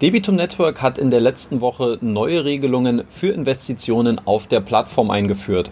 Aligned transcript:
Debitum 0.00 0.36
Network 0.36 0.80
hat 0.80 0.96
in 0.96 1.10
der 1.10 1.20
letzten 1.20 1.60
Woche 1.60 1.98
neue 2.00 2.46
Regelungen 2.46 3.04
für 3.08 3.34
Investitionen 3.34 4.18
auf 4.24 4.46
der 4.46 4.60
Plattform 4.60 5.10
eingeführt. 5.10 5.70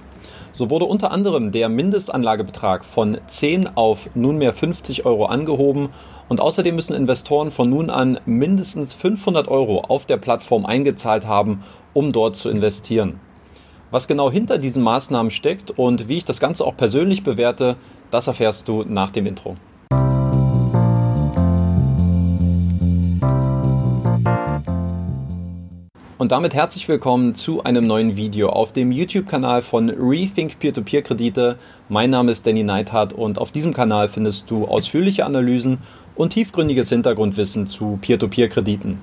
So 0.53 0.69
wurde 0.69 0.85
unter 0.85 1.13
anderem 1.13 1.51
der 1.51 1.71
Mindestanlagebetrag 1.71 2.85
von 2.85 3.17
10 3.27 3.75
auf 3.79 4.11
nunmehr 4.15 4.53
50 4.53 5.07
Euro 5.07 5.25
angehoben 5.25 5.89
und 6.29 6.43
außerdem 6.43 6.77
müssen 6.77 6.95
Investoren 6.95 7.51
von 7.51 7.71
nun 7.71 7.89
an 7.89 8.21
mindestens 8.27 8.93
500 8.93 9.49
Euro 9.49 9.81
auf 9.81 10.05
der 10.05 10.19
Plattform 10.19 10.67
eingezahlt 10.67 11.27
haben, 11.27 11.65
um 11.95 12.13
dort 12.13 12.37
zu 12.37 12.51
investieren. 12.51 13.21
Was 13.91 14.09
genau 14.09 14.31
hinter 14.31 14.59
diesen 14.59 14.83
Maßnahmen 14.83 15.31
steckt 15.31 15.71
und 15.71 16.11
wie 16.11 16.19
ich 16.19 16.27
das 16.27 16.39
Ganze 16.39 16.67
auch 16.67 16.77
persönlich 16.77 17.23
bewerte, 17.23 17.77
das 18.11 18.27
erfährst 18.27 18.69
du 18.69 18.85
nach 18.87 19.11
dem 19.11 19.25
Intro. 19.25 19.57
Und 26.19 26.33
damit 26.33 26.53
herzlich 26.53 26.89
willkommen 26.89 27.37
zu 27.37 27.63
einem 27.63 27.87
neuen 27.87 28.17
Video 28.17 28.49
auf 28.49 28.73
dem 28.73 28.91
YouTube-Kanal 28.91 29.63
von 29.63 29.89
Rethink 29.89 30.59
Peer-to-Peer-Kredite. 30.59 31.59
Mein 31.89 32.11
Name 32.11 32.33
ist 32.33 32.45
Danny 32.45 32.65
Neithardt 32.65 33.13
und 33.13 33.39
auf 33.39 33.53
diesem 33.53 33.73
Kanal 33.73 34.09
findest 34.09 34.51
du 34.51 34.67
ausführliche 34.67 35.25
Analysen 35.25 35.79
und 36.17 36.33
tiefgründiges 36.33 36.89
Hintergrundwissen 36.89 37.69
zu 37.69 38.01
Peer-to-Peer-Krediten. 38.03 38.99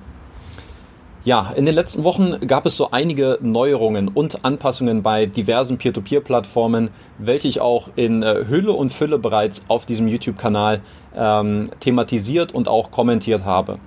Ja, 1.24 1.52
in 1.56 1.64
den 1.64 1.74
letzten 1.74 2.04
Wochen 2.04 2.46
gab 2.46 2.66
es 2.66 2.76
so 2.76 2.90
einige 2.90 3.38
Neuerungen 3.40 4.08
und 4.08 4.44
Anpassungen 4.44 5.02
bei 5.02 5.24
diversen 5.24 5.78
Peer-to-Peer-Plattformen, 5.78 6.90
welche 7.16 7.48
ich 7.48 7.62
auch 7.62 7.88
in 7.96 8.22
äh, 8.22 8.44
Hülle 8.46 8.72
und 8.72 8.92
Fülle 8.92 9.18
bereits 9.18 9.64
auf 9.68 9.86
diesem 9.86 10.06
YouTube-Kanal 10.06 10.82
ähm, 11.16 11.70
thematisiert 11.80 12.52
und 12.52 12.68
auch 12.68 12.90
kommentiert 12.90 13.46
habe. 13.46 13.78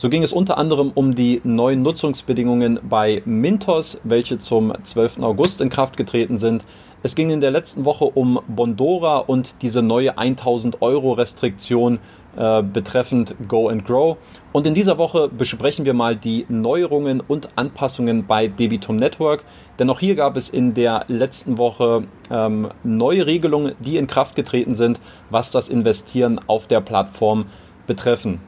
So 0.00 0.08
ging 0.08 0.22
es 0.22 0.32
unter 0.32 0.56
anderem 0.56 0.92
um 0.94 1.14
die 1.14 1.42
neuen 1.44 1.82
Nutzungsbedingungen 1.82 2.80
bei 2.82 3.20
Mintos, 3.26 4.00
welche 4.02 4.38
zum 4.38 4.72
12. 4.82 5.18
August 5.20 5.60
in 5.60 5.68
Kraft 5.68 5.98
getreten 5.98 6.38
sind. 6.38 6.64
Es 7.02 7.14
ging 7.14 7.28
in 7.28 7.42
der 7.42 7.50
letzten 7.50 7.84
Woche 7.84 8.06
um 8.06 8.40
Bondora 8.48 9.18
und 9.18 9.56
diese 9.60 9.82
neue 9.82 10.16
1000 10.16 10.80
Euro 10.80 11.12
Restriktion 11.12 11.98
äh, 12.34 12.62
betreffend 12.62 13.34
Go 13.46 13.68
and 13.68 13.84
Grow. 13.84 14.16
Und 14.52 14.66
in 14.66 14.72
dieser 14.72 14.96
Woche 14.96 15.28
besprechen 15.28 15.84
wir 15.84 15.92
mal 15.92 16.16
die 16.16 16.46
Neuerungen 16.48 17.20
und 17.20 17.50
Anpassungen 17.56 18.26
bei 18.26 18.48
Debitum 18.48 18.96
Network. 18.96 19.44
Denn 19.78 19.90
auch 19.90 20.00
hier 20.00 20.14
gab 20.14 20.38
es 20.38 20.48
in 20.48 20.72
der 20.72 21.04
letzten 21.08 21.58
Woche 21.58 22.04
ähm, 22.30 22.70
neue 22.84 23.26
Regelungen, 23.26 23.74
die 23.80 23.98
in 23.98 24.06
Kraft 24.06 24.34
getreten 24.34 24.74
sind, 24.74 24.98
was 25.28 25.50
das 25.50 25.68
Investieren 25.68 26.40
auf 26.46 26.66
der 26.68 26.80
Plattform 26.80 27.44
betreffen. 27.86 28.40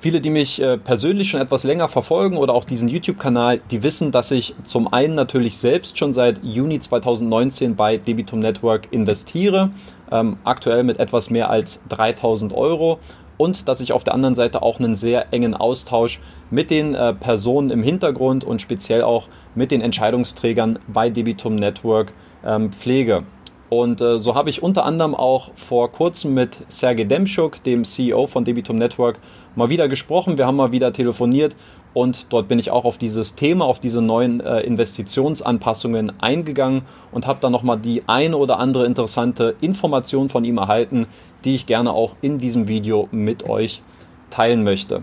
Viele, 0.00 0.20
die 0.20 0.30
mich 0.30 0.62
äh, 0.62 0.78
persönlich 0.78 1.28
schon 1.28 1.40
etwas 1.40 1.64
länger 1.64 1.88
verfolgen 1.88 2.36
oder 2.36 2.54
auch 2.54 2.62
diesen 2.62 2.88
YouTube-Kanal, 2.88 3.60
die 3.72 3.82
wissen, 3.82 4.12
dass 4.12 4.30
ich 4.30 4.54
zum 4.62 4.92
einen 4.92 5.16
natürlich 5.16 5.56
selbst 5.56 5.98
schon 5.98 6.12
seit 6.12 6.40
Juni 6.44 6.78
2019 6.78 7.74
bei 7.74 7.96
Debitum 7.96 8.38
Network 8.38 8.92
investiere, 8.92 9.70
ähm, 10.12 10.36
aktuell 10.44 10.84
mit 10.84 11.00
etwas 11.00 11.30
mehr 11.30 11.50
als 11.50 11.80
3000 11.88 12.52
Euro 12.52 13.00
und 13.38 13.66
dass 13.66 13.80
ich 13.80 13.92
auf 13.92 14.04
der 14.04 14.14
anderen 14.14 14.36
Seite 14.36 14.62
auch 14.62 14.78
einen 14.78 14.94
sehr 14.94 15.32
engen 15.32 15.54
Austausch 15.54 16.20
mit 16.48 16.70
den 16.70 16.94
äh, 16.94 17.12
Personen 17.14 17.70
im 17.70 17.82
Hintergrund 17.82 18.44
und 18.44 18.62
speziell 18.62 19.02
auch 19.02 19.26
mit 19.56 19.72
den 19.72 19.80
Entscheidungsträgern 19.80 20.78
bei 20.86 21.10
Debitum 21.10 21.56
Network 21.56 22.12
ähm, 22.44 22.72
pflege. 22.72 23.24
Und 23.70 24.00
äh, 24.00 24.18
so 24.18 24.34
habe 24.34 24.48
ich 24.48 24.62
unter 24.62 24.84
anderem 24.84 25.14
auch 25.14 25.50
vor 25.54 25.92
kurzem 25.92 26.32
mit 26.32 26.56
Sergei 26.68 27.04
Demschuk, 27.04 27.62
dem 27.64 27.84
CEO 27.84 28.26
von 28.26 28.44
Debitum 28.44 28.76
Network, 28.76 29.18
mal 29.56 29.68
wieder 29.68 29.88
gesprochen. 29.88 30.38
Wir 30.38 30.46
haben 30.46 30.56
mal 30.56 30.72
wieder 30.72 30.92
telefoniert 30.92 31.54
und 31.92 32.32
dort 32.32 32.48
bin 32.48 32.58
ich 32.58 32.70
auch 32.70 32.84
auf 32.84 32.96
dieses 32.96 33.34
Thema, 33.34 33.66
auf 33.66 33.78
diese 33.78 34.00
neuen 34.00 34.40
äh, 34.40 34.60
Investitionsanpassungen 34.60 36.12
eingegangen 36.20 36.82
und 37.12 37.26
habe 37.26 37.40
dann 37.42 37.52
nochmal 37.52 37.78
die 37.78 38.04
eine 38.06 38.38
oder 38.38 38.58
andere 38.58 38.86
interessante 38.86 39.54
Information 39.60 40.30
von 40.30 40.44
ihm 40.44 40.56
erhalten, 40.56 41.06
die 41.44 41.54
ich 41.54 41.66
gerne 41.66 41.92
auch 41.92 42.16
in 42.22 42.38
diesem 42.38 42.68
Video 42.68 43.08
mit 43.10 43.48
euch 43.48 43.82
teilen 44.30 44.64
möchte. 44.64 45.02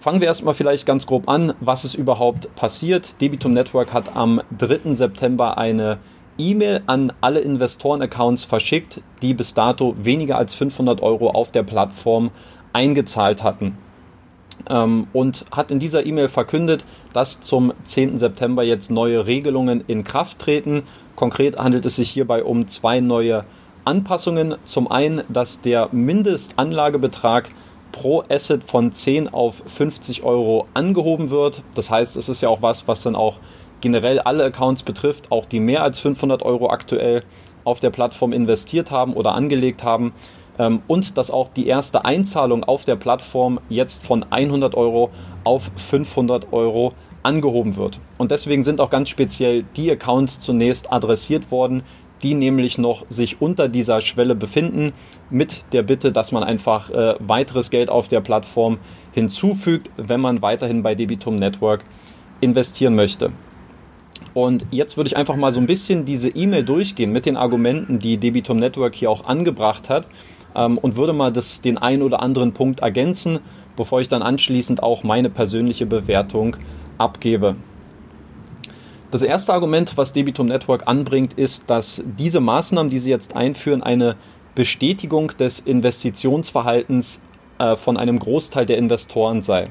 Fangen 0.00 0.20
wir 0.20 0.26
erstmal 0.26 0.54
vielleicht 0.54 0.84
ganz 0.84 1.06
grob 1.06 1.28
an, 1.28 1.54
was 1.60 1.84
ist 1.84 1.94
überhaupt 1.94 2.52
passiert. 2.56 3.20
Debitum 3.20 3.52
Network 3.52 3.92
hat 3.92 4.16
am 4.16 4.40
3. 4.58 4.94
September 4.94 5.58
eine 5.58 5.98
E-Mail 6.50 6.82
an 6.86 7.12
alle 7.20 7.40
Investoren-Accounts 7.40 8.44
verschickt, 8.44 9.00
die 9.22 9.34
bis 9.34 9.54
dato 9.54 9.94
weniger 10.02 10.38
als 10.38 10.54
500 10.54 11.00
Euro 11.02 11.30
auf 11.30 11.50
der 11.50 11.62
Plattform 11.62 12.30
eingezahlt 12.72 13.42
hatten. 13.42 13.78
Ähm, 14.68 15.08
und 15.12 15.44
hat 15.50 15.70
in 15.70 15.78
dieser 15.78 16.06
E-Mail 16.06 16.28
verkündet, 16.28 16.84
dass 17.12 17.40
zum 17.40 17.72
10. 17.84 18.18
September 18.18 18.62
jetzt 18.62 18.90
neue 18.90 19.26
Regelungen 19.26 19.82
in 19.86 20.04
Kraft 20.04 20.38
treten. 20.38 20.82
Konkret 21.16 21.58
handelt 21.58 21.84
es 21.84 21.96
sich 21.96 22.10
hierbei 22.10 22.44
um 22.44 22.68
zwei 22.68 23.00
neue 23.00 23.44
Anpassungen. 23.84 24.56
Zum 24.64 24.90
einen, 24.90 25.22
dass 25.28 25.60
der 25.60 25.88
Mindestanlagebetrag 25.92 27.50
pro 27.90 28.24
Asset 28.28 28.64
von 28.64 28.92
10 28.92 29.28
auf 29.28 29.62
50 29.66 30.22
Euro 30.22 30.66
angehoben 30.74 31.30
wird. 31.30 31.62
Das 31.74 31.90
heißt, 31.90 32.16
es 32.16 32.28
ist 32.28 32.40
ja 32.40 32.48
auch 32.48 32.62
was, 32.62 32.88
was 32.88 33.02
dann 33.02 33.14
auch 33.14 33.38
generell 33.82 34.18
alle 34.20 34.44
Accounts 34.44 34.82
betrifft, 34.82 35.30
auch 35.30 35.44
die 35.44 35.60
mehr 35.60 35.82
als 35.82 35.98
500 35.98 36.42
Euro 36.42 36.70
aktuell 36.70 37.22
auf 37.64 37.80
der 37.80 37.90
Plattform 37.90 38.32
investiert 38.32 38.90
haben 38.90 39.12
oder 39.12 39.34
angelegt 39.34 39.84
haben. 39.84 40.14
Ähm, 40.58 40.82
und 40.86 41.18
dass 41.18 41.30
auch 41.30 41.48
die 41.48 41.66
erste 41.66 42.06
Einzahlung 42.06 42.64
auf 42.64 42.84
der 42.84 42.96
Plattform 42.96 43.60
jetzt 43.68 44.04
von 44.04 44.24
100 44.30 44.74
Euro 44.74 45.10
auf 45.44 45.70
500 45.76 46.52
Euro 46.52 46.94
angehoben 47.22 47.76
wird. 47.76 48.00
Und 48.18 48.30
deswegen 48.30 48.64
sind 48.64 48.80
auch 48.80 48.90
ganz 48.90 49.08
speziell 49.08 49.64
die 49.76 49.90
Accounts 49.90 50.40
zunächst 50.40 50.92
adressiert 50.92 51.50
worden, 51.50 51.82
die 52.22 52.34
nämlich 52.34 52.78
noch 52.78 53.04
sich 53.08 53.40
unter 53.40 53.68
dieser 53.68 54.00
Schwelle 54.00 54.34
befinden, 54.34 54.92
mit 55.30 55.64
der 55.72 55.82
Bitte, 55.82 56.12
dass 56.12 56.30
man 56.30 56.44
einfach 56.44 56.90
äh, 56.90 57.16
weiteres 57.18 57.70
Geld 57.70 57.90
auf 57.90 58.08
der 58.08 58.20
Plattform 58.20 58.78
hinzufügt, 59.12 59.90
wenn 59.96 60.20
man 60.20 60.42
weiterhin 60.42 60.82
bei 60.82 60.94
Debitum 60.94 61.36
Network 61.36 61.84
investieren 62.40 62.94
möchte. 62.94 63.32
Und 64.34 64.64
jetzt 64.70 64.96
würde 64.96 65.08
ich 65.08 65.16
einfach 65.16 65.36
mal 65.36 65.52
so 65.52 65.60
ein 65.60 65.66
bisschen 65.66 66.04
diese 66.04 66.30
E-Mail 66.30 66.64
durchgehen 66.64 67.12
mit 67.12 67.26
den 67.26 67.36
Argumenten, 67.36 67.98
die 67.98 68.16
Debitum 68.16 68.58
Network 68.58 68.94
hier 68.94 69.10
auch 69.10 69.26
angebracht 69.26 69.88
hat 69.88 70.06
ähm, 70.54 70.78
und 70.78 70.96
würde 70.96 71.12
mal 71.12 71.32
das, 71.32 71.60
den 71.60 71.78
einen 71.78 72.02
oder 72.02 72.22
anderen 72.22 72.52
Punkt 72.52 72.80
ergänzen, 72.80 73.40
bevor 73.76 74.00
ich 74.00 74.08
dann 74.08 74.22
anschließend 74.22 74.82
auch 74.82 75.02
meine 75.02 75.30
persönliche 75.30 75.86
Bewertung 75.86 76.56
abgebe. 76.98 77.56
Das 79.10 79.22
erste 79.22 79.52
Argument, 79.52 79.98
was 79.98 80.14
Debitum 80.14 80.46
Network 80.46 80.88
anbringt, 80.88 81.34
ist, 81.34 81.68
dass 81.68 82.02
diese 82.18 82.40
Maßnahmen, 82.40 82.90
die 82.90 82.98
sie 82.98 83.10
jetzt 83.10 83.36
einführen, 83.36 83.82
eine 83.82 84.16
Bestätigung 84.54 85.28
des 85.38 85.60
Investitionsverhaltens 85.60 87.20
äh, 87.58 87.76
von 87.76 87.98
einem 87.98 88.18
Großteil 88.18 88.64
der 88.64 88.78
Investoren 88.78 89.42
sei. 89.42 89.70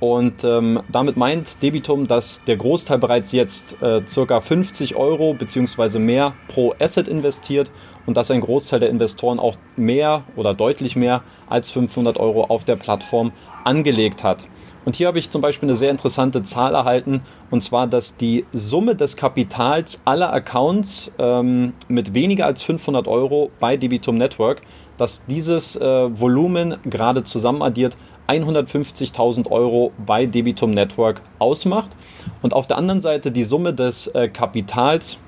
Und 0.00 0.44
ähm, 0.44 0.82
damit 0.90 1.18
meint 1.18 1.62
Debitum, 1.62 2.06
dass 2.08 2.42
der 2.44 2.56
Großteil 2.56 2.98
bereits 2.98 3.32
jetzt 3.32 3.80
äh, 3.82 4.00
circa 4.06 4.40
50 4.40 4.96
Euro 4.96 5.34
beziehungsweise 5.34 5.98
mehr 5.98 6.32
pro 6.48 6.74
Asset 6.80 7.06
investiert 7.06 7.70
und 8.06 8.16
dass 8.16 8.30
ein 8.30 8.40
Großteil 8.40 8.80
der 8.80 8.88
Investoren 8.88 9.38
auch 9.38 9.56
mehr 9.76 10.24
oder 10.36 10.54
deutlich 10.54 10.96
mehr 10.96 11.22
als 11.50 11.70
500 11.70 12.18
Euro 12.18 12.44
auf 12.44 12.64
der 12.64 12.76
Plattform 12.76 13.32
angelegt 13.64 14.24
hat. 14.24 14.44
Und 14.86 14.96
hier 14.96 15.08
habe 15.08 15.18
ich 15.18 15.30
zum 15.30 15.42
Beispiel 15.42 15.68
eine 15.68 15.76
sehr 15.76 15.90
interessante 15.90 16.42
Zahl 16.42 16.74
erhalten, 16.74 17.22
und 17.50 17.62
zwar, 17.62 17.86
dass 17.86 18.16
die 18.16 18.46
Summe 18.52 18.94
des 18.94 19.16
Kapitals 19.16 20.00
aller 20.06 20.32
Accounts 20.32 21.12
ähm, 21.18 21.74
mit 21.88 22.14
weniger 22.14 22.46
als 22.46 22.62
500 22.62 23.06
Euro 23.06 23.50
bei 23.60 23.76
Debitum 23.76 24.16
Network, 24.16 24.62
dass 24.96 25.26
dieses 25.26 25.76
äh, 25.76 26.20
Volumen 26.20 26.76
gerade 26.84 27.24
zusammen 27.24 27.62
addiert 27.62 27.96
150.000 28.30 29.50
Euro 29.50 29.92
bei 30.04 30.26
Debitum 30.26 30.70
Network 30.70 31.22
ausmacht. 31.38 31.90
Und 32.42 32.54
auf 32.54 32.66
der 32.66 32.78
anderen 32.78 33.00
Seite 33.00 33.32
die 33.32 33.44
Summe 33.44 33.74
des 33.74 34.06
äh, 34.08 34.28
Kapitals 34.28 35.18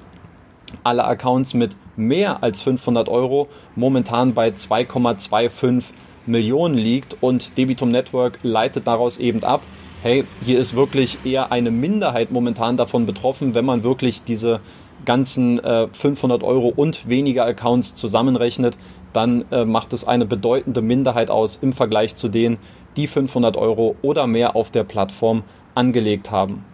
aller 0.85 1.07
Accounts 1.07 1.55
mit 1.55 1.73
mehr 1.97 2.43
als 2.43 2.61
500 2.63 3.09
Euro 3.09 3.49
momentan 3.75 4.35
bei 4.35 4.49
2,25 4.49 5.85
Millionen 6.27 6.75
liegt 6.75 7.17
und 7.21 7.59
Debitum 7.59 7.91
Network 7.91 8.39
leitet 8.43 8.87
daraus 8.87 9.19
eben 9.19 9.43
ab, 9.43 9.63
hey, 10.03 10.25
hier 10.45 10.59
ist 10.59 10.75
wirklich 10.75 11.19
eher 11.25 11.53
eine 11.53 11.71
Minderheit 11.71 12.31
momentan 12.31 12.77
davon 12.77 13.07
betroffen, 13.07 13.55
wenn 13.55 13.65
man 13.65 13.83
wirklich 13.83 14.23
diese 14.25 14.61
ganzen 15.05 15.59
äh, 15.59 15.89
500 15.93 16.43
Euro 16.43 16.73
und 16.75 17.09
weniger 17.09 17.45
Accounts 17.45 17.95
zusammenrechnet, 17.95 18.77
dann 19.13 19.45
äh, 19.51 19.65
macht 19.65 19.93
es 19.93 20.07
eine 20.07 20.27
bedeutende 20.27 20.83
Minderheit 20.83 21.31
aus 21.31 21.59
im 21.61 21.73
Vergleich 21.73 22.15
zu 22.15 22.29
denen, 22.29 22.59
die 22.97 23.07
500 23.07 23.57
Euro 23.57 23.97
oder 24.03 24.27
mehr 24.27 24.57
auf 24.57 24.71
der 24.71 24.85
Plattform 24.85 25.43
angelegt 25.75 26.31
haben. 26.31 26.65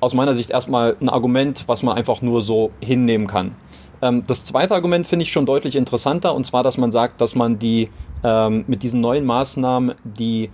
Aus 0.00 0.14
meiner 0.14 0.34
Sicht 0.34 0.50
erstmal 0.50 0.96
ein 1.00 1.08
Argument, 1.08 1.64
was 1.66 1.82
man 1.82 1.96
einfach 1.96 2.20
nur 2.20 2.42
so 2.42 2.70
hinnehmen 2.80 3.26
kann. 3.26 3.54
Ähm, 4.02 4.22
das 4.26 4.44
zweite 4.44 4.74
Argument 4.74 5.06
finde 5.06 5.22
ich 5.22 5.32
schon 5.32 5.46
deutlich 5.46 5.76
interessanter 5.76 6.34
und 6.34 6.44
zwar, 6.44 6.62
dass 6.62 6.76
man 6.76 6.92
sagt, 6.92 7.20
dass 7.20 7.34
man 7.34 7.58
die 7.58 7.88
ähm, 8.22 8.64
mit 8.66 8.82
diesen 8.82 9.00
neuen 9.00 9.24
Maßnahmen 9.24 9.94
die 10.04 10.50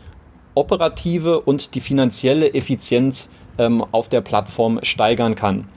operative 0.54 1.40
und 1.40 1.74
die 1.74 1.80
finanzielle 1.80 2.54
Effizienz 2.54 3.28
ähm, 3.58 3.84
auf 3.92 4.08
der 4.08 4.20
Plattform 4.20 4.80
steigern 4.82 5.34
kann. 5.34 5.68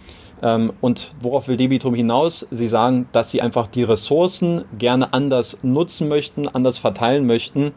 Ähm, 0.43 0.73
und 0.81 1.13
worauf 1.21 1.47
will 1.47 1.57
Debitum 1.57 1.95
hinaus? 1.95 2.45
Sie 2.51 2.67
sagen, 2.67 3.07
dass 3.13 3.31
sie 3.31 3.41
einfach 3.41 3.65
die 3.65 3.83
Ressourcen 3.83 4.65
gerne 4.77 5.13
anders 5.13 5.57
nutzen 5.63 6.09
möchten, 6.09 6.47
anders 6.47 6.77
verteilen 6.77 7.25
möchten 7.25 7.71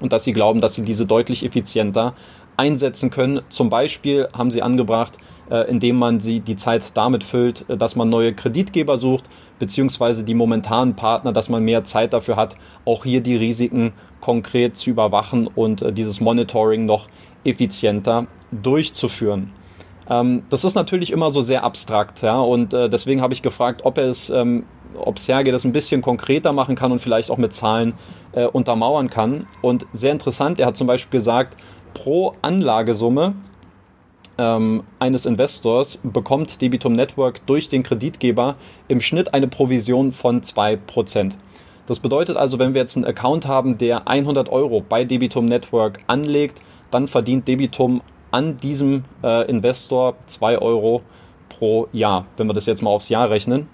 und 0.00 0.12
dass 0.12 0.24
sie 0.24 0.34
glauben, 0.34 0.60
dass 0.60 0.74
sie 0.74 0.84
diese 0.84 1.06
deutlich 1.06 1.44
effizienter 1.44 2.14
einsetzen 2.58 3.10
können. 3.10 3.40
Zum 3.48 3.70
Beispiel 3.70 4.28
haben 4.36 4.50
sie 4.50 4.62
angebracht, 4.62 5.16
äh, 5.50 5.68
indem 5.70 5.96
man 5.96 6.20
sie 6.20 6.40
die 6.40 6.56
Zeit 6.56 6.82
damit 6.94 7.24
füllt, 7.24 7.64
äh, 7.70 7.76
dass 7.76 7.96
man 7.96 8.10
neue 8.10 8.34
Kreditgeber 8.34 8.98
sucht, 8.98 9.24
beziehungsweise 9.58 10.24
die 10.24 10.34
momentanen 10.34 10.94
Partner, 10.94 11.32
dass 11.32 11.48
man 11.48 11.64
mehr 11.64 11.84
Zeit 11.84 12.12
dafür 12.12 12.36
hat, 12.36 12.56
auch 12.84 13.04
hier 13.04 13.22
die 13.22 13.36
Risiken 13.36 13.92
konkret 14.20 14.76
zu 14.76 14.90
überwachen 14.90 15.46
und 15.46 15.80
äh, 15.80 15.92
dieses 15.92 16.20
Monitoring 16.20 16.84
noch 16.84 17.08
effizienter 17.44 18.26
durchzuführen. 18.50 19.52
Ähm, 20.08 20.42
das 20.50 20.64
ist 20.64 20.74
natürlich 20.74 21.10
immer 21.10 21.30
so 21.30 21.40
sehr 21.40 21.64
abstrakt, 21.64 22.22
ja, 22.22 22.38
und 22.40 22.72
äh, 22.72 22.88
deswegen 22.88 23.20
habe 23.20 23.34
ich 23.34 23.42
gefragt, 23.42 23.82
ob 23.84 23.98
es, 23.98 24.30
ähm, 24.30 24.64
ob 24.96 25.18
Sergei 25.18 25.50
das 25.50 25.64
ein 25.64 25.72
bisschen 25.72 26.00
konkreter 26.00 26.52
machen 26.52 26.74
kann 26.74 26.92
und 26.92 26.98
vielleicht 26.98 27.30
auch 27.30 27.36
mit 27.36 27.52
Zahlen 27.52 27.94
äh, 28.32 28.46
untermauern 28.46 29.10
kann. 29.10 29.46
Und 29.60 29.86
sehr 29.92 30.12
interessant, 30.12 30.58
er 30.58 30.66
hat 30.66 30.76
zum 30.76 30.86
Beispiel 30.86 31.18
gesagt, 31.18 31.56
pro 31.92 32.34
Anlagesumme 32.42 33.34
ähm, 34.38 34.84
eines 34.98 35.26
Investors 35.26 35.98
bekommt 36.02 36.62
Debitum 36.62 36.92
Network 36.94 37.44
durch 37.46 37.68
den 37.68 37.82
Kreditgeber 37.82 38.56
im 38.86 39.00
Schnitt 39.00 39.34
eine 39.34 39.48
Provision 39.48 40.12
von 40.12 40.40
2%. 40.40 41.32
Das 41.86 42.00
bedeutet 42.00 42.36
also, 42.36 42.58
wenn 42.58 42.74
wir 42.74 42.82
jetzt 42.82 42.96
einen 42.96 43.06
Account 43.06 43.46
haben, 43.46 43.78
der 43.78 44.08
100 44.08 44.48
Euro 44.50 44.84
bei 44.86 45.04
Debitum 45.04 45.46
Network 45.46 46.00
anlegt, 46.06 46.60
dann 46.90 47.08
verdient 47.08 47.48
Debitum 47.48 48.02
an 48.30 48.58
diesem 48.58 49.04
äh, 49.22 49.48
Investor 49.48 50.14
2 50.26 50.58
Euro 50.58 51.02
pro 51.48 51.88
Jahr, 51.92 52.26
wenn 52.36 52.46
wir 52.46 52.54
das 52.54 52.66
jetzt 52.66 52.82
mal 52.82 52.90
aufs 52.90 53.08
Jahr 53.08 53.30
rechnen. 53.30 53.68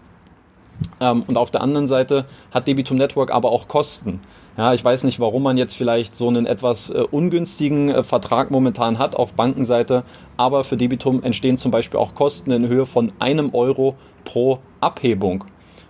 Ähm, 1.00 1.24
und 1.26 1.36
auf 1.36 1.50
der 1.50 1.60
anderen 1.60 1.86
Seite 1.86 2.26
hat 2.50 2.66
Debitum 2.66 2.96
Network 2.96 3.32
aber 3.32 3.50
auch 3.50 3.68
Kosten. 3.68 4.20
Ja, 4.56 4.72
ich 4.72 4.84
weiß 4.84 5.04
nicht, 5.04 5.18
warum 5.18 5.42
man 5.42 5.56
jetzt 5.56 5.74
vielleicht 5.74 6.14
so 6.14 6.28
einen 6.28 6.46
etwas 6.46 6.90
äh, 6.90 7.04
ungünstigen 7.10 7.88
äh, 7.88 8.04
Vertrag 8.04 8.50
momentan 8.50 8.98
hat 8.98 9.16
auf 9.16 9.34
Bankenseite, 9.34 10.04
aber 10.36 10.62
für 10.62 10.76
Debitum 10.76 11.22
entstehen 11.22 11.58
zum 11.58 11.70
Beispiel 11.70 11.98
auch 11.98 12.14
Kosten 12.14 12.52
in 12.52 12.68
Höhe 12.68 12.86
von 12.86 13.12
einem 13.18 13.52
Euro 13.52 13.96
pro 14.24 14.60
Abhebung. 14.80 15.44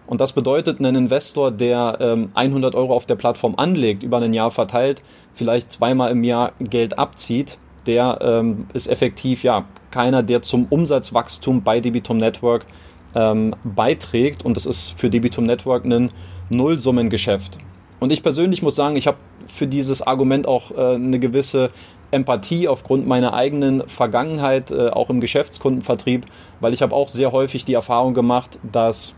Und 0.06 0.20
das 0.20 0.32
bedeutet, 0.32 0.80
ein 0.80 0.94
Investor, 0.94 1.50
der 1.50 1.98
ähm, 2.00 2.30
100 2.34 2.74
Euro 2.74 2.94
auf 2.94 3.06
der 3.06 3.16
Plattform 3.16 3.54
anlegt, 3.56 4.02
über 4.02 4.18
ein 4.18 4.34
Jahr 4.34 4.50
verteilt, 4.50 5.02
vielleicht 5.34 5.72
zweimal 5.72 6.10
im 6.10 6.24
Jahr 6.24 6.52
Geld 6.58 6.98
abzieht, 6.98 7.58
der 7.86 8.18
ähm, 8.20 8.66
ist 8.72 8.88
effektiv 8.88 9.42
ja 9.42 9.64
keiner, 9.90 10.22
der 10.22 10.42
zum 10.42 10.66
Umsatzwachstum 10.70 11.62
bei 11.62 11.80
Debitum 11.80 12.16
Network 12.16 12.66
ähm, 13.14 13.54
beiträgt. 13.62 14.44
Und 14.44 14.56
das 14.56 14.66
ist 14.66 14.98
für 14.98 15.10
Debitum 15.10 15.44
Network 15.44 15.84
ein 15.84 16.10
Nullsummengeschäft. 16.50 17.58
Und 18.00 18.12
ich 18.12 18.22
persönlich 18.22 18.62
muss 18.62 18.74
sagen, 18.74 18.96
ich 18.96 19.06
habe 19.06 19.18
für 19.46 19.66
dieses 19.66 20.02
Argument 20.02 20.46
auch 20.46 20.70
äh, 20.72 20.94
eine 20.94 21.18
gewisse 21.18 21.70
Empathie 22.10 22.68
aufgrund 22.68 23.06
meiner 23.06 23.34
eigenen 23.34 23.86
Vergangenheit, 23.88 24.70
äh, 24.70 24.88
auch 24.88 25.10
im 25.10 25.20
Geschäftskundenvertrieb, 25.20 26.26
weil 26.60 26.72
ich 26.72 26.82
habe 26.82 26.94
auch 26.94 27.08
sehr 27.08 27.32
häufig 27.32 27.64
die 27.64 27.74
Erfahrung 27.74 28.14
gemacht, 28.14 28.58
dass 28.70 29.14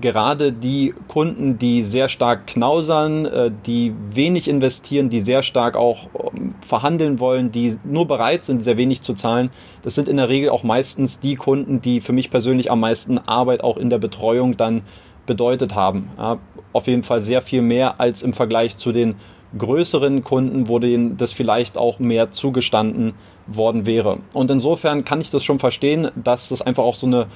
gerade 0.00 0.52
die 0.52 0.94
Kunden, 1.08 1.58
die 1.58 1.82
sehr 1.82 2.08
stark 2.08 2.46
knausern, 2.46 3.26
äh, 3.26 3.50
die 3.66 3.94
wenig 4.10 4.48
investieren, 4.48 5.08
die 5.08 5.20
sehr 5.20 5.42
stark 5.42 5.76
auch 5.76 6.08
ähm, 6.34 6.54
verhandeln 6.60 7.18
wollen, 7.18 7.50
die 7.50 7.76
nur 7.84 8.06
bereit 8.06 8.44
sind, 8.44 8.62
sehr 8.62 8.76
wenig 8.76 9.02
zu 9.02 9.14
zahlen, 9.14 9.50
das 9.82 9.94
sind 9.94 10.08
in 10.08 10.16
der 10.18 10.28
Regel 10.28 10.50
auch 10.50 10.62
meistens 10.62 11.20
die 11.20 11.36
Kunden, 11.36 11.80
die 11.80 12.00
für 12.00 12.12
mich 12.12 12.30
persönlich 12.30 12.70
am 12.70 12.80
meisten 12.80 13.18
Arbeit 13.18 13.62
auch 13.64 13.76
in 13.76 13.90
der 13.90 13.98
Betreuung 13.98 14.56
dann 14.56 14.82
bedeutet 15.24 15.74
haben. 15.74 16.10
Auf 16.72 16.86
jeden 16.86 17.02
Fall 17.02 17.20
sehr 17.20 17.42
viel 17.42 17.62
mehr 17.62 18.00
als 18.00 18.22
im 18.22 18.32
Vergleich 18.32 18.76
zu 18.76 18.92
den 18.92 19.16
größeren 19.56 20.24
Kunden, 20.24 20.68
wo 20.68 20.78
denen 20.78 21.16
das 21.16 21.32
vielleicht 21.32 21.78
auch 21.78 21.98
mehr 21.98 22.30
zugestanden 22.30 23.14
worden 23.46 23.86
wäre. 23.86 24.18
Und 24.34 24.50
insofern 24.50 25.04
kann 25.04 25.20
ich 25.20 25.30
das 25.30 25.44
schon 25.44 25.58
verstehen, 25.58 26.10
dass 26.14 26.48
das 26.48 26.62
einfach 26.62 26.82
auch 26.82 26.94
so 26.94 27.06
eine 27.06 27.26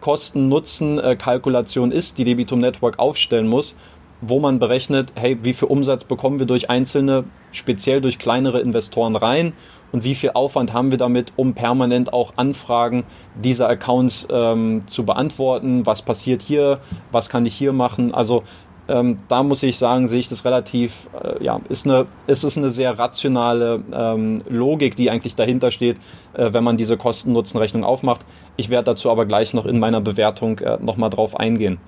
Kosten-Nutzen-Kalkulation 0.00 1.92
ist, 1.92 2.18
die 2.18 2.24
Debitum 2.24 2.60
Network 2.60 2.98
aufstellen 2.98 3.48
muss, 3.48 3.74
wo 4.20 4.38
man 4.38 4.58
berechnet, 4.58 5.12
hey, 5.14 5.38
wie 5.42 5.54
viel 5.54 5.68
Umsatz 5.68 6.04
bekommen 6.04 6.38
wir 6.38 6.46
durch 6.46 6.68
einzelne, 6.68 7.24
speziell 7.52 8.00
durch 8.00 8.18
kleinere 8.18 8.60
Investoren 8.60 9.16
rein 9.16 9.54
und 9.92 10.04
wie 10.04 10.14
viel 10.14 10.30
Aufwand 10.34 10.72
haben 10.72 10.90
wir 10.90 10.98
damit, 10.98 11.32
um 11.36 11.54
permanent 11.54 12.12
auch 12.12 12.34
Anfragen 12.36 13.04
dieser 13.42 13.68
Accounts 13.68 14.28
ähm, 14.30 14.82
zu 14.86 15.04
beantworten. 15.04 15.86
Was 15.86 16.02
passiert 16.02 16.42
hier? 16.42 16.80
Was 17.12 17.28
kann 17.28 17.46
ich 17.46 17.54
hier 17.54 17.72
machen? 17.72 18.14
Also 18.14 18.44
ähm, 18.90 19.18
da 19.28 19.42
muss 19.42 19.62
ich 19.62 19.78
sagen, 19.78 20.08
sehe 20.08 20.20
ich 20.20 20.28
das 20.28 20.44
relativ, 20.44 21.08
äh, 21.22 21.42
ja, 21.42 21.60
ist 21.68 21.86
eine, 21.86 22.06
ist 22.26 22.42
es 22.42 22.58
eine 22.58 22.70
sehr 22.70 22.98
rationale 22.98 23.82
ähm, 23.92 24.42
Logik, 24.48 24.96
die 24.96 25.10
eigentlich 25.10 25.36
dahinter 25.36 25.70
steht, 25.70 25.96
äh, 26.34 26.52
wenn 26.52 26.64
man 26.64 26.76
diese 26.76 26.96
Kosten-Nutzen-Rechnung 26.96 27.84
aufmacht. 27.84 28.22
Ich 28.56 28.68
werde 28.68 28.86
dazu 28.86 29.10
aber 29.10 29.26
gleich 29.26 29.54
noch 29.54 29.66
in 29.66 29.78
meiner 29.78 30.00
Bewertung 30.00 30.58
äh, 30.58 30.78
nochmal 30.82 31.10
drauf 31.10 31.38
eingehen. 31.38 31.78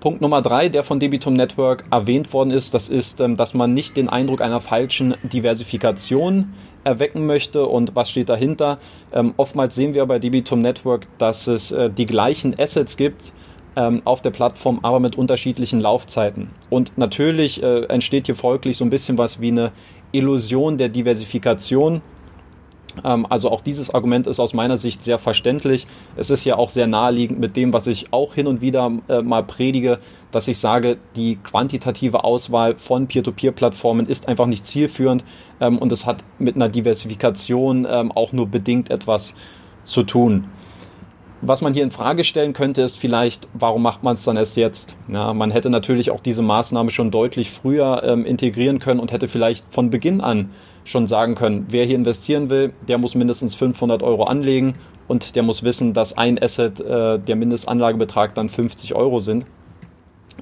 Punkt 0.00 0.20
Nummer 0.20 0.40
drei, 0.40 0.68
der 0.68 0.82
von 0.82 1.00
Debitum 1.00 1.34
Network 1.34 1.84
erwähnt 1.90 2.32
worden 2.32 2.50
ist, 2.50 2.74
das 2.74 2.88
ist, 2.88 3.20
ähm, 3.20 3.36
dass 3.36 3.54
man 3.54 3.74
nicht 3.74 3.96
den 3.96 4.08
Eindruck 4.08 4.40
einer 4.40 4.60
falschen 4.60 5.14
Diversifikation 5.24 6.54
erwecken 6.84 7.26
möchte. 7.26 7.66
Und 7.66 7.96
was 7.96 8.10
steht 8.10 8.28
dahinter? 8.28 8.78
Ähm, 9.12 9.34
oftmals 9.36 9.74
sehen 9.74 9.94
wir 9.94 10.06
bei 10.06 10.18
Debitum 10.18 10.60
Network, 10.60 11.06
dass 11.18 11.46
es 11.48 11.72
äh, 11.72 11.90
die 11.90 12.06
gleichen 12.06 12.58
Assets 12.58 12.96
gibt, 12.96 13.32
ähm, 13.76 14.02
auf 14.04 14.22
der 14.22 14.30
Plattform, 14.30 14.80
aber 14.82 15.00
mit 15.00 15.16
unterschiedlichen 15.16 15.80
Laufzeiten. 15.80 16.50
Und 16.70 16.96
natürlich 16.96 17.62
äh, 17.62 17.84
entsteht 17.84 18.26
hier 18.26 18.34
folglich 18.34 18.76
so 18.78 18.84
ein 18.84 18.90
bisschen 18.90 19.18
was 19.18 19.40
wie 19.40 19.48
eine 19.48 19.72
Illusion 20.12 20.78
der 20.78 20.88
Diversifikation. 20.88 22.00
Ähm, 23.04 23.26
also 23.28 23.50
auch 23.50 23.60
dieses 23.60 23.92
Argument 23.92 24.26
ist 24.26 24.40
aus 24.40 24.54
meiner 24.54 24.78
Sicht 24.78 25.02
sehr 25.02 25.18
verständlich. 25.18 25.86
Es 26.16 26.30
ist 26.30 26.44
ja 26.44 26.56
auch 26.56 26.70
sehr 26.70 26.86
naheliegend 26.86 27.38
mit 27.38 27.56
dem, 27.56 27.72
was 27.72 27.86
ich 27.86 28.12
auch 28.12 28.34
hin 28.34 28.46
und 28.46 28.60
wieder 28.60 28.90
äh, 29.08 29.22
mal 29.22 29.42
predige, 29.42 29.98
dass 30.30 30.48
ich 30.48 30.58
sage, 30.58 30.96
die 31.14 31.36
quantitative 31.36 32.24
Auswahl 32.24 32.76
von 32.76 33.06
Peer-to-Peer-Plattformen 33.06 34.06
ist 34.06 34.28
einfach 34.28 34.46
nicht 34.46 34.66
zielführend 34.66 35.24
ähm, 35.60 35.78
und 35.78 35.92
es 35.92 36.06
hat 36.06 36.24
mit 36.38 36.56
einer 36.56 36.68
Diversifikation 36.68 37.86
ähm, 37.88 38.12
auch 38.12 38.32
nur 38.32 38.46
bedingt 38.46 38.90
etwas 38.90 39.34
zu 39.84 40.02
tun. 40.02 40.48
Was 41.42 41.60
man 41.60 41.74
hier 41.74 41.82
in 41.82 41.90
Frage 41.90 42.24
stellen 42.24 42.54
könnte, 42.54 42.80
ist 42.80 42.98
vielleicht, 42.98 43.46
warum 43.52 43.82
macht 43.82 44.02
man 44.02 44.14
es 44.14 44.24
dann 44.24 44.36
erst 44.36 44.56
jetzt? 44.56 44.96
Ja, 45.06 45.34
man 45.34 45.50
hätte 45.50 45.68
natürlich 45.68 46.10
auch 46.10 46.20
diese 46.20 46.40
Maßnahme 46.40 46.90
schon 46.90 47.10
deutlich 47.10 47.50
früher 47.50 48.02
ähm, 48.04 48.24
integrieren 48.24 48.78
können 48.78 49.00
und 49.00 49.12
hätte 49.12 49.28
vielleicht 49.28 49.66
von 49.70 49.90
Beginn 49.90 50.22
an 50.22 50.48
schon 50.84 51.06
sagen 51.06 51.34
können, 51.34 51.66
wer 51.68 51.84
hier 51.84 51.96
investieren 51.96 52.48
will, 52.48 52.72
der 52.88 52.96
muss 52.96 53.14
mindestens 53.14 53.54
500 53.54 54.02
Euro 54.02 54.24
anlegen 54.24 54.74
und 55.08 55.36
der 55.36 55.42
muss 55.42 55.62
wissen, 55.62 55.92
dass 55.92 56.16
ein 56.16 56.42
Asset, 56.42 56.80
äh, 56.80 57.18
der 57.18 57.36
Mindestanlagebetrag 57.36 58.34
dann 58.34 58.48
50 58.48 58.94
Euro 58.94 59.18
sind. 59.18 59.44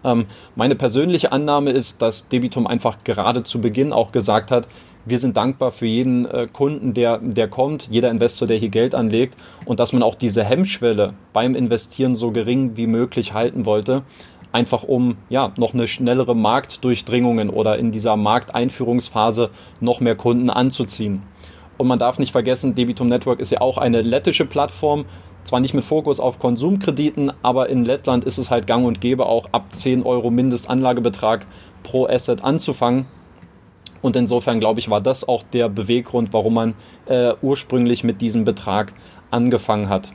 Ähm, 0.05 0.27
meine 0.55 0.77
persönliche 0.77 1.33
Annahme 1.33 1.71
ist, 1.71 2.03
dass 2.03 2.29
Debitum 2.29 2.67
einfach 2.67 3.03
gerade 3.05 3.43
zu 3.43 3.61
Beginn 3.61 3.93
auch 3.93 4.13
gesagt 4.13 4.51
hat, 4.51 4.69
wir 5.07 5.19
sind 5.19 5.37
dankbar 5.37 5.71
für 5.71 5.87
jeden 5.87 6.27
äh, 6.27 6.47
Kunden, 6.53 6.95
der, 6.95 7.19
der 7.19 7.49
kommt, 7.49 7.89
jeder 7.91 8.11
Investor, 8.11 8.49
der 8.49 8.57
hier 8.57 8.69
Geld 8.71 8.95
anlegt 8.95 9.37
und 9.67 9.81
dass 9.81 9.93
man 9.93 10.03
auch 10.03 10.15
diese 10.15 10.45
Hemmschwelle 10.45 11.15
beim 11.33 11.55
Investieren 11.55 12.17
so 12.17 12.31
gering 12.31 12.77
wie 12.77 12.87
möglich 12.87 13.35
halten 13.35 13.67
wollte, 13.67 14.03
einfach 14.53 14.85
um 14.85 15.17
ja 15.29 15.53
noch 15.57 15.75
eine 15.75 15.89
schnellere 15.89 16.35
Marktdurchdringung 16.35 17.51
oder 17.51 17.79
in 17.79 17.91
dieser 17.91 18.17
Markteinführungsphase 18.17 19.51
noch 19.81 20.01
mehr 20.01 20.15
Kunden 20.15 20.49
anzuziehen. 20.49 21.23
Und 21.77 21.89
man 21.89 21.99
darf 21.99 22.19
nicht 22.19 22.33
vergessen, 22.33 22.75
Debitum 22.75 23.09
Network 23.09 23.41
ist 23.41 23.51
ja 23.51 23.61
auch 23.61 23.79
eine 23.79 24.01
lettische 24.01 24.47
Plattform, 24.47 25.07
zwar 25.43 25.61
nicht 25.61 25.75
mit 25.75 25.85
Fokus 25.85 26.21
auf 26.21 26.39
Konsumkrediten, 26.39 27.33
aber 27.43 27.69
in 27.69 27.85
Lettland 27.85 28.25
ist 28.25 28.39
es 28.39 28.51
halt 28.51 28.67
gang 28.67 28.87
und 28.87 29.01
gäbe 29.01 29.27
auch 29.27 29.49
ab 29.53 29.75
10 29.75 30.05
Euro 30.05 30.31
Mindestanlagebetrag 30.31 31.47
pro 31.83 32.07
Asset 32.07 32.45
anzufangen. 32.45 33.07
Und 34.05 34.17
insofern 34.17 34.61
glaube 34.61 34.81
ich, 34.81 34.91
war 34.91 35.01
das 35.01 35.27
auch 35.27 35.43
der 35.55 35.71
Beweggrund, 35.71 36.35
warum 36.35 36.53
man 36.53 36.75
äh, 37.07 37.33
ursprünglich 37.41 38.05
mit 38.05 38.21
diesem 38.21 38.45
Betrag 38.45 38.93
angefangen 39.31 39.89
hat. 39.89 40.13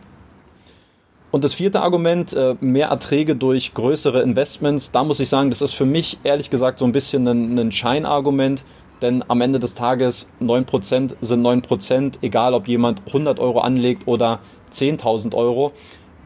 Und 1.32 1.44
das 1.44 1.56
vierte 1.56 1.82
Argument, 1.82 2.32
äh, 2.34 2.56
mehr 2.62 2.90
Erträge 2.90 3.36
durch 3.36 3.74
größere 3.74 4.22
Investments, 4.22 4.92
da 4.92 5.04
muss 5.04 5.20
ich 5.20 5.28
sagen, 5.28 5.50
das 5.50 5.64
ist 5.64 5.74
für 5.74 5.88
mich 5.88 6.20
ehrlich 6.24 6.52
gesagt 6.52 6.78
so 6.78 6.86
ein 6.86 6.92
bisschen 6.92 7.28
ein, 7.28 7.58
ein 7.58 7.72
Scheinargument, 7.72 8.64
denn 9.02 9.24
am 9.28 9.42
Ende 9.42 9.58
des 9.58 9.74
Tages 9.74 10.30
9% 10.40 11.16
sind 11.22 11.44
9%, 11.44 12.20
egal 12.22 12.54
ob 12.54 12.68
jemand 12.68 13.02
100 13.08 13.40
Euro 13.40 13.62
anlegt 13.62 14.08
oder 14.08 14.38
10.000 14.72 15.34
Euro. 15.34 15.72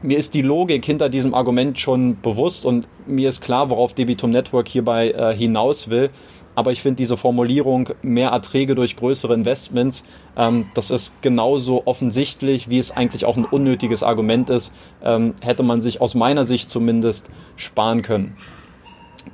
Mir 0.02 0.18
ist 0.18 0.34
die 0.34 0.42
Logik 0.42 0.84
hinter 0.84 1.08
diesem 1.08 1.34
Argument 1.34 1.80
schon 1.80 2.20
bewusst 2.20 2.66
und 2.66 2.90
mir 3.08 3.30
ist 3.30 3.40
klar, 3.40 3.70
worauf 3.70 3.94
Debitum 3.94 4.32
Network 4.32 4.68
hierbei 4.68 5.12
äh, 5.12 5.34
hinaus 5.34 5.90
will. 5.90 6.10
Aber 6.56 6.72
ich 6.72 6.82
finde 6.82 6.98
diese 6.98 7.18
Formulierung 7.18 7.90
mehr 8.02 8.30
Erträge 8.30 8.76
durch 8.76 8.96
größere 8.96 9.34
Investments, 9.34 10.04
ähm, 10.38 10.68
das 10.74 10.92
ist 10.92 11.22
genauso 11.22 11.84
offensichtlich, 11.86 12.70
wie 12.70 12.80
es 12.80 12.92
eigentlich 12.92 13.26
auch 13.26 13.38
ein 13.38 13.46
unnötiges 13.46 14.04
Argument 14.04 14.50
ist, 14.50 14.74
ähm, 15.04 15.34
hätte 15.42 15.64
man 15.64 15.82
sich 15.82 16.02
aus 16.02 16.16
meiner 16.16 16.46
Sicht 16.46 16.70
zumindest 16.70 17.30
sparen 17.56 18.02
können. 18.02 18.38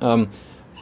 Ähm, 0.00 0.28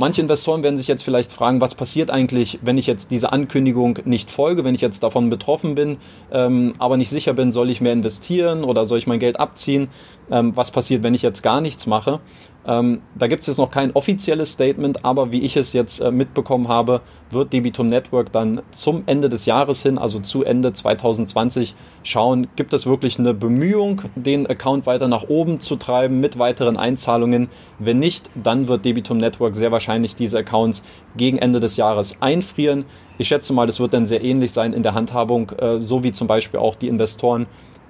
Manche 0.01 0.21
Investoren 0.21 0.63
werden 0.63 0.77
sich 0.77 0.87
jetzt 0.87 1.03
vielleicht 1.03 1.33
fragen, 1.33 1.61
was 1.61 1.75
passiert 1.75 2.13
eigentlich, 2.13 2.61
wenn 2.63 2.79
ich 2.79 2.87
jetzt 2.87 3.11
diese 3.11 3.33
Ankündigung 3.33 3.99
nicht 4.05 4.31
folge, 4.31 4.63
wenn 4.63 4.77
ich 4.77 4.81
jetzt 4.81 5.03
davon 5.03 5.29
betroffen 5.29 5.75
bin, 5.75 5.97
ähm, 6.31 6.75
aber 6.79 6.97
nicht 6.97 7.11
sicher 7.11 7.33
bin, 7.33 7.51
soll 7.51 7.69
ich 7.69 7.81
mehr 7.81 7.95
investieren 7.95 8.63
oder 8.63 8.87
soll 8.87 8.99
ich 8.99 9.09
mein 9.09 9.19
Geld 9.19 9.41
abziehen? 9.41 9.89
Ähm, 10.31 10.53
was 10.55 10.71
passiert, 10.71 11.03
wenn 11.03 11.15
ich 11.15 11.23
jetzt 11.23 11.43
gar 11.43 11.61
nichts 11.61 11.87
mache? 11.87 12.21
Ähm, 12.65 13.01
da 13.15 13.29
gibt 13.29 13.41
es 13.41 13.47
jetzt 13.47 13.57
noch 13.57 13.71
kein 13.71 13.93
offizielles 13.93 14.53
Statement, 14.53 15.05
aber 15.05 15.33
wie 15.33 15.41
ich 15.41 15.57
es 15.57 15.73
jetzt 15.73 16.01
äh, 16.01 16.11
mitbekommen 16.11 16.69
habe, 16.69 17.01
wird 17.31 17.53
Debitum 17.53 17.89
Network 17.89 18.31
dann 18.31 18.61
zum 18.71 19.05
Ende 19.07 19.31
des 19.31 19.47
Jahres 19.47 19.83
hin, 19.83 19.97
also 19.97 20.21
zu 20.21 20.45
Ende 20.45 20.75
2020, 20.75 21.75
schauen, 22.03 22.47
gibt 22.57 22.75
es 22.75 22.87
wirklich 22.87 23.19
eine 23.19 23.33
Bemühung, 23.33 24.03
den 24.17 24.47
Account 24.47 24.87
weiter 24.87 25.09
nach 25.09 25.29
oben 25.29 25.61
zu 25.61 25.77
treiben 25.77 26.21
mit 26.21 26.39
weiteren 26.39 26.77
Einzahlungen. 26.77 27.49
Wenn 27.79 27.99
nicht, 27.99 28.29
dann 28.35 28.69
wird 28.69 28.85
Debitum 28.85 29.17
Network 29.17 29.55
sehr 29.55 29.73
wahrscheinlich 29.73 29.88
diese 30.19 30.39
Accounts 30.39 30.83
gegen 31.17 31.39
Ende 31.39 31.61
des 31.61 31.77
Jahres 31.77 32.17
einfrieren. 32.21 32.85
Ich 33.19 33.29
schätze 33.29 33.53
mal, 33.53 33.67
das 33.67 33.81
wird 33.81 33.95
dann 33.95 34.07
sehr 34.07 34.23
ähnlich 34.23 34.53
sein 34.53 34.73
in 34.73 34.83
der 34.83 34.95
Handhabung, 34.95 35.51
äh, 35.59 35.81
so 35.81 36.05
wie 36.05 36.13
zum 36.13 36.27
Beispiel 36.27 36.61
auch 36.61 36.77
die 36.77 36.89
Investoren 36.89 37.47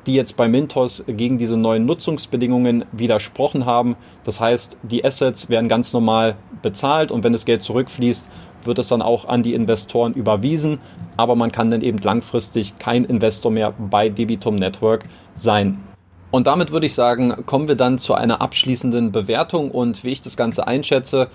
die 0.08 0.14
jetzt 0.14 0.38
bei 0.38 0.48
Mintos 0.48 1.04
gegen 1.06 1.36
diese 1.36 1.58
neuen 1.58 1.84
Nutzungsbedingungen 1.84 2.86
widersprochen 2.92 3.66
haben. 3.66 3.94
Das 4.24 4.40
heißt, 4.40 4.78
die 4.82 5.04
Assets 5.04 5.50
werden 5.50 5.68
ganz 5.68 5.92
normal 5.92 6.36
bezahlt 6.62 7.12
und 7.12 7.24
wenn 7.24 7.34
das 7.34 7.44
Geld 7.44 7.60
zurückfließt, 7.60 8.26
wird 8.64 8.78
es 8.78 8.88
dann 8.88 9.02
auch 9.02 9.26
an 9.26 9.42
die 9.42 9.52
Investoren 9.52 10.14
überwiesen. 10.14 10.78
Aber 11.18 11.36
man 11.36 11.52
kann 11.52 11.70
dann 11.70 11.82
eben 11.82 11.98
langfristig 11.98 12.76
kein 12.76 13.04
Investor 13.04 13.52
mehr 13.52 13.74
bei 13.78 14.08
Debitum 14.08 14.54
Network 14.54 15.04
sein. 15.34 15.78
Und 16.30 16.46
damit 16.46 16.72
würde 16.72 16.86
ich 16.86 16.94
sagen, 16.94 17.44
kommen 17.44 17.68
wir 17.68 17.76
dann 17.76 17.98
zu 17.98 18.14
einer 18.14 18.40
abschließenden 18.40 19.12
Bewertung 19.12 19.70
und 19.70 20.04
wie 20.04 20.12
ich 20.12 20.22
das 20.22 20.38
Ganze 20.38 20.66
einschätze. 20.66 21.28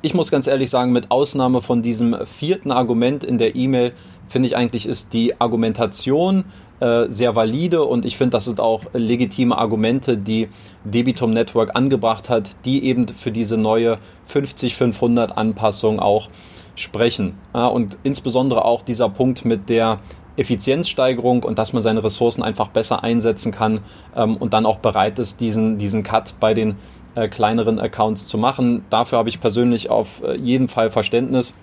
Ich 0.00 0.14
muss 0.14 0.30
ganz 0.30 0.46
ehrlich 0.46 0.70
sagen, 0.70 0.92
mit 0.92 1.10
Ausnahme 1.10 1.60
von 1.60 1.82
diesem 1.82 2.24
vierten 2.24 2.70
Argument 2.70 3.24
in 3.24 3.36
der 3.36 3.56
E-Mail, 3.56 3.94
finde 4.28 4.46
ich 4.46 4.56
eigentlich, 4.56 4.86
ist 4.86 5.12
die 5.12 5.40
Argumentation 5.40 6.44
äh, 6.78 7.06
sehr 7.08 7.34
valide 7.34 7.82
und 7.82 8.04
ich 8.04 8.16
finde, 8.16 8.36
das 8.36 8.44
sind 8.44 8.60
auch 8.60 8.82
legitime 8.92 9.58
Argumente, 9.58 10.16
die 10.16 10.50
Debitum 10.84 11.30
Network 11.30 11.74
angebracht 11.74 12.28
hat, 12.28 12.50
die 12.64 12.84
eben 12.84 13.08
für 13.08 13.32
diese 13.32 13.56
neue 13.56 13.98
50-500 14.30 15.32
Anpassung 15.32 15.98
auch 15.98 16.28
sprechen. 16.76 17.34
Ja, 17.52 17.66
und 17.66 17.98
insbesondere 18.04 18.64
auch 18.64 18.82
dieser 18.82 19.08
Punkt 19.08 19.44
mit 19.44 19.68
der 19.68 19.98
Effizienzsteigerung 20.36 21.42
und 21.42 21.58
dass 21.58 21.72
man 21.72 21.82
seine 21.82 22.04
Ressourcen 22.04 22.44
einfach 22.44 22.68
besser 22.68 23.02
einsetzen 23.02 23.50
kann 23.50 23.80
ähm, 24.14 24.36
und 24.36 24.54
dann 24.54 24.64
auch 24.64 24.78
bereit 24.78 25.18
ist, 25.18 25.40
diesen, 25.40 25.78
diesen 25.78 26.04
Cut 26.04 26.34
bei 26.38 26.54
den 26.54 26.76
äh, 27.14 27.28
kleineren 27.28 27.78
Accounts 27.78 28.26
zu 28.26 28.38
machen. 28.38 28.84
Dafür 28.90 29.18
habe 29.18 29.28
ich 29.28 29.40
persönlich 29.40 29.90
auf 29.90 30.22
äh, 30.22 30.36
jeden 30.36 30.68
Fall 30.68 30.90
Verständnis. 30.90 31.54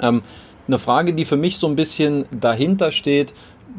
Ähm, 0.00 0.22
eine 0.66 0.78
Frage, 0.78 1.14
die 1.14 1.24
für 1.24 1.36
mich 1.36 1.58
so 1.58 1.66
ein 1.66 1.76
bisschen 1.76 2.26
dahinter 2.30 2.92
steht, 2.92 3.32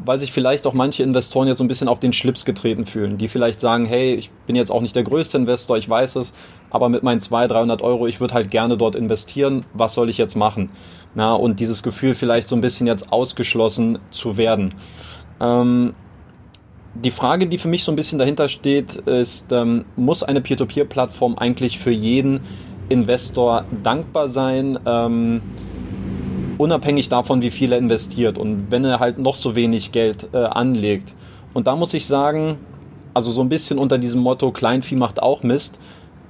weil 0.04 0.18
sich 0.18 0.32
vielleicht 0.32 0.66
auch 0.66 0.74
manche 0.74 1.02
Investoren 1.02 1.48
jetzt 1.48 1.58
so 1.58 1.64
ein 1.64 1.68
bisschen 1.68 1.88
auf 1.88 2.00
den 2.00 2.12
Schlips 2.12 2.44
getreten 2.44 2.86
fühlen, 2.86 3.18
die 3.18 3.28
vielleicht 3.28 3.60
sagen, 3.60 3.84
hey, 3.84 4.14
ich 4.14 4.30
bin 4.46 4.56
jetzt 4.56 4.70
auch 4.70 4.80
nicht 4.80 4.96
der 4.96 5.02
größte 5.02 5.38
Investor, 5.38 5.76
ich 5.76 5.88
weiß 5.88 6.16
es, 6.16 6.34
aber 6.70 6.88
mit 6.88 7.02
meinen 7.02 7.20
200, 7.20 7.52
300 7.52 7.82
Euro, 7.82 8.06
ich 8.06 8.20
würde 8.20 8.34
halt 8.34 8.50
gerne 8.50 8.76
dort 8.76 8.94
investieren, 8.94 9.64
was 9.74 9.94
soll 9.94 10.10
ich 10.10 10.18
jetzt 10.18 10.34
machen? 10.34 10.70
Na, 11.14 11.34
und 11.34 11.60
dieses 11.60 11.82
Gefühl 11.82 12.14
vielleicht 12.14 12.48
so 12.48 12.56
ein 12.56 12.62
bisschen 12.62 12.86
jetzt 12.86 13.12
ausgeschlossen 13.12 13.98
zu 14.10 14.36
werden. 14.36 14.74
Ähm, 15.40 15.94
die 16.94 17.10
Frage, 17.10 17.46
die 17.46 17.58
für 17.58 17.68
mich 17.68 17.84
so 17.84 17.92
ein 17.92 17.96
bisschen 17.96 18.18
dahinter 18.18 18.48
steht, 18.48 18.96
ist, 18.96 19.50
ähm, 19.52 19.84
muss 19.96 20.22
eine 20.22 20.40
Peer-to-Peer-Plattform 20.40 21.38
eigentlich 21.38 21.78
für 21.78 21.90
jeden 21.90 22.40
Investor 22.88 23.64
dankbar 23.82 24.28
sein? 24.28 24.78
Ähm, 24.84 25.40
unabhängig 26.58 27.08
davon, 27.08 27.42
wie 27.42 27.50
viel 27.50 27.72
er 27.72 27.78
investiert 27.78 28.38
und 28.38 28.70
wenn 28.70 28.84
er 28.84 29.00
halt 29.00 29.18
noch 29.18 29.34
so 29.34 29.56
wenig 29.56 29.92
Geld 29.92 30.28
äh, 30.32 30.38
anlegt. 30.38 31.14
Und 31.54 31.66
da 31.66 31.76
muss 31.76 31.94
ich 31.94 32.06
sagen, 32.06 32.58
also 33.14 33.30
so 33.30 33.42
ein 33.42 33.48
bisschen 33.48 33.78
unter 33.78 33.98
diesem 33.98 34.20
Motto 34.20 34.52
Kleinvieh 34.52 34.96
macht 34.96 35.22
auch 35.22 35.42
Mist. 35.42 35.78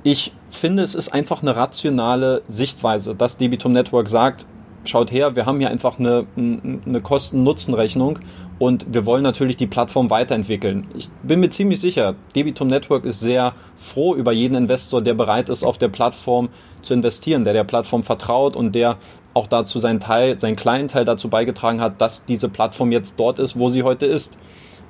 Ich 0.04 0.33
finde, 0.50 0.83
es 0.83 0.95
ist 0.95 1.11
einfach 1.11 1.42
eine 1.42 1.54
rationale 1.54 2.42
Sichtweise, 2.49 3.14
dass 3.14 3.37
Debitum 3.37 3.73
Network 3.73 4.09
sagt, 4.09 4.47
schaut 4.84 5.12
her, 5.12 5.36
wir 5.36 5.46
haben 5.46 5.58
hier 5.58 5.70
einfach 5.70 5.98
eine, 5.98 6.26
eine 6.36 7.00
Kosten-Nutzen-Rechnung 7.00 8.18
und 8.58 8.86
wir 8.92 9.06
wollen 9.06 9.22
natürlich 9.22 9.56
die 9.56 9.66
Plattform 9.66 10.10
weiterentwickeln. 10.10 10.86
Ich 10.96 11.08
bin 11.22 11.40
mir 11.40 11.50
ziemlich 11.50 11.80
sicher, 11.80 12.14
Debitum 12.34 12.68
Network 12.68 13.04
ist 13.04 13.20
sehr 13.20 13.54
froh 13.76 14.14
über 14.14 14.32
jeden 14.32 14.54
Investor, 14.54 15.02
der 15.02 15.14
bereit 15.14 15.48
ist, 15.48 15.64
auf 15.64 15.78
der 15.78 15.88
Plattform 15.88 16.48
zu 16.82 16.94
investieren, 16.94 17.44
der 17.44 17.52
der 17.52 17.64
Plattform 17.64 18.02
vertraut 18.02 18.56
und 18.56 18.74
der 18.74 18.98
auch 19.34 19.46
dazu 19.46 19.78
seinen 19.78 20.00
Teil, 20.00 20.38
seinen 20.38 20.56
kleinen 20.56 20.88
Teil 20.88 21.04
dazu 21.04 21.28
beigetragen 21.28 21.80
hat, 21.80 22.00
dass 22.00 22.24
diese 22.24 22.48
Plattform 22.48 22.92
jetzt 22.92 23.18
dort 23.18 23.38
ist, 23.38 23.58
wo 23.58 23.68
sie 23.68 23.82
heute 23.82 24.06
ist. 24.06 24.36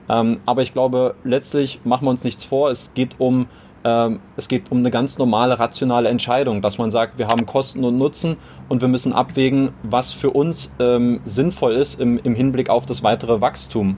Ähm, 0.08 0.38
aber 0.46 0.62
ich 0.62 0.72
glaube, 0.72 1.14
letztlich 1.24 1.80
machen 1.84 2.06
wir 2.06 2.10
uns 2.10 2.24
nichts 2.24 2.44
vor. 2.44 2.70
Es 2.70 2.92
geht 2.94 3.16
um 3.18 3.46
ähm, 3.84 4.20
es 4.36 4.48
geht 4.48 4.70
um 4.70 4.78
eine 4.78 4.90
ganz 4.90 5.18
normale 5.18 5.58
rationale 5.58 6.08
Entscheidung, 6.08 6.62
dass 6.62 6.78
man 6.78 6.90
sagt, 6.90 7.18
wir 7.18 7.26
haben 7.26 7.46
Kosten 7.46 7.84
und 7.84 7.98
Nutzen 7.98 8.36
und 8.68 8.80
wir 8.80 8.88
müssen 8.88 9.12
abwägen, 9.12 9.70
was 9.82 10.12
für 10.12 10.30
uns 10.30 10.72
ähm, 10.78 11.20
sinnvoll 11.24 11.72
ist 11.72 12.00
im, 12.00 12.18
im 12.18 12.34
Hinblick 12.34 12.70
auf 12.70 12.86
das 12.86 13.02
weitere 13.02 13.40
Wachstum 13.40 13.96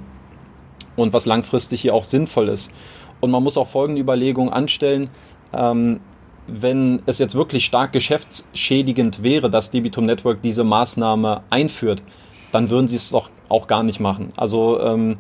und 0.96 1.12
was 1.12 1.26
langfristig 1.26 1.82
hier 1.82 1.94
auch 1.94 2.04
sinnvoll 2.04 2.48
ist. 2.48 2.70
Und 3.20 3.30
man 3.30 3.42
muss 3.42 3.58
auch 3.58 3.68
folgende 3.68 4.00
Überlegung 4.00 4.52
anstellen. 4.52 5.10
Ähm, 5.52 6.00
wenn 6.46 7.02
es 7.06 7.18
jetzt 7.18 7.34
wirklich 7.34 7.64
stark 7.64 7.92
geschäftsschädigend 7.92 9.22
wäre, 9.22 9.48
dass 9.48 9.70
Debitum 9.70 10.04
Network 10.06 10.42
diese 10.42 10.64
Maßnahme 10.64 11.42
einführt, 11.50 12.02
dann 12.52 12.70
würden 12.70 12.86
sie 12.86 12.96
es 12.96 13.10
doch 13.10 13.30
auch 13.48 13.66
gar 13.66 13.82
nicht 13.82 14.00
machen. 14.00 14.28
Also 14.36 14.80
ähm, 14.80 15.18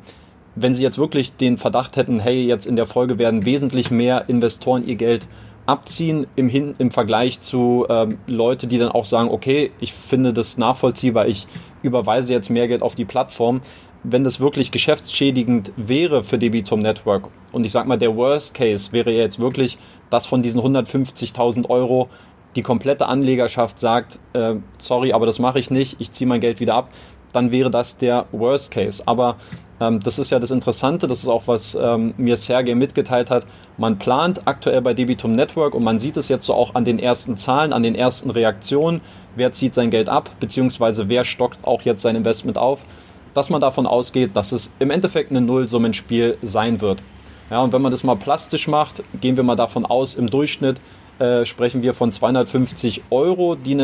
wenn 0.56 0.74
sie 0.74 0.82
jetzt 0.82 0.98
wirklich 0.98 1.36
den 1.36 1.58
Verdacht 1.58 1.96
hätten, 1.96 2.20
hey, 2.20 2.44
jetzt 2.44 2.66
in 2.66 2.76
der 2.76 2.86
Folge 2.86 3.18
werden 3.18 3.44
wesentlich 3.44 3.90
mehr 3.90 4.28
Investoren 4.28 4.86
ihr 4.86 4.96
Geld 4.96 5.26
abziehen 5.66 6.26
im, 6.36 6.48
Hin 6.48 6.74
im 6.78 6.90
Vergleich 6.90 7.40
zu 7.40 7.86
ähm, 7.88 8.18
Leute, 8.26 8.66
die 8.66 8.78
dann 8.78 8.90
auch 8.90 9.04
sagen, 9.04 9.30
okay, 9.30 9.70
ich 9.80 9.92
finde 9.92 10.32
das 10.32 10.58
nachvollziehbar, 10.58 11.26
ich 11.26 11.46
überweise 11.82 12.32
jetzt 12.32 12.50
mehr 12.50 12.68
Geld 12.68 12.82
auf 12.82 12.94
die 12.94 13.04
Plattform. 13.04 13.62
Wenn 14.02 14.22
das 14.22 14.38
wirklich 14.38 14.70
geschäftsschädigend 14.70 15.72
wäre 15.76 16.24
für 16.24 16.36
Debitum 16.36 16.80
Network 16.80 17.30
und 17.52 17.64
ich 17.64 17.72
sag 17.72 17.86
mal, 17.86 17.96
der 17.96 18.14
Worst 18.14 18.52
Case 18.52 18.92
wäre 18.92 19.10
jetzt 19.10 19.40
wirklich, 19.40 19.78
dass 20.10 20.26
von 20.26 20.42
diesen 20.42 20.60
150.000 20.60 21.70
Euro 21.70 22.10
die 22.54 22.62
komplette 22.62 23.06
Anlegerschaft 23.06 23.78
sagt, 23.78 24.18
äh, 24.34 24.56
sorry, 24.78 25.12
aber 25.12 25.26
das 25.26 25.38
mache 25.38 25.58
ich 25.58 25.70
nicht, 25.70 25.96
ich 25.98 26.12
ziehe 26.12 26.28
mein 26.28 26.40
Geld 26.40 26.60
wieder 26.60 26.74
ab, 26.74 26.90
dann 27.34 27.50
wäre 27.50 27.70
das 27.70 27.98
der 27.98 28.26
Worst 28.32 28.70
Case. 28.70 29.02
Aber 29.06 29.36
ähm, 29.80 30.00
das 30.00 30.18
ist 30.18 30.30
ja 30.30 30.38
das 30.38 30.50
Interessante, 30.50 31.08
das 31.08 31.20
ist 31.20 31.28
auch, 31.28 31.46
was 31.46 31.74
ähm, 31.74 32.14
mir 32.16 32.36
Sergej 32.36 32.74
mitgeteilt 32.74 33.30
hat. 33.30 33.46
Man 33.76 33.98
plant 33.98 34.42
aktuell 34.44 34.80
bei 34.82 34.94
Debitum 34.94 35.34
Network 35.34 35.74
und 35.74 35.82
man 35.82 35.98
sieht 35.98 36.16
es 36.16 36.28
jetzt 36.28 36.46
so 36.46 36.54
auch 36.54 36.74
an 36.74 36.84
den 36.84 36.98
ersten 36.98 37.36
Zahlen, 37.36 37.72
an 37.72 37.82
den 37.82 37.94
ersten 37.94 38.30
Reaktionen, 38.30 39.00
wer 39.34 39.52
zieht 39.52 39.74
sein 39.74 39.90
Geld 39.90 40.08
ab, 40.08 40.30
beziehungsweise 40.40 41.08
wer 41.08 41.24
stockt 41.24 41.64
auch 41.64 41.82
jetzt 41.82 42.02
sein 42.02 42.16
Investment 42.16 42.56
auf, 42.56 42.86
dass 43.34 43.50
man 43.50 43.60
davon 43.60 43.86
ausgeht, 43.86 44.36
dass 44.36 44.52
es 44.52 44.72
im 44.78 44.90
Endeffekt 44.90 45.32
ein 45.32 45.44
Nullsummenspiel 45.44 46.38
sein 46.42 46.80
wird. 46.80 47.02
Ja, 47.50 47.60
und 47.60 47.72
wenn 47.72 47.82
man 47.82 47.92
das 47.92 48.04
mal 48.04 48.16
plastisch 48.16 48.68
macht, 48.68 49.02
gehen 49.20 49.36
wir 49.36 49.44
mal 49.44 49.56
davon 49.56 49.84
aus, 49.84 50.14
im 50.14 50.30
Durchschnitt 50.30 50.80
äh, 51.18 51.44
sprechen 51.44 51.82
wir 51.82 51.94
von 51.94 52.12
250 52.12 53.02
Euro, 53.10 53.54
die, 53.54 53.76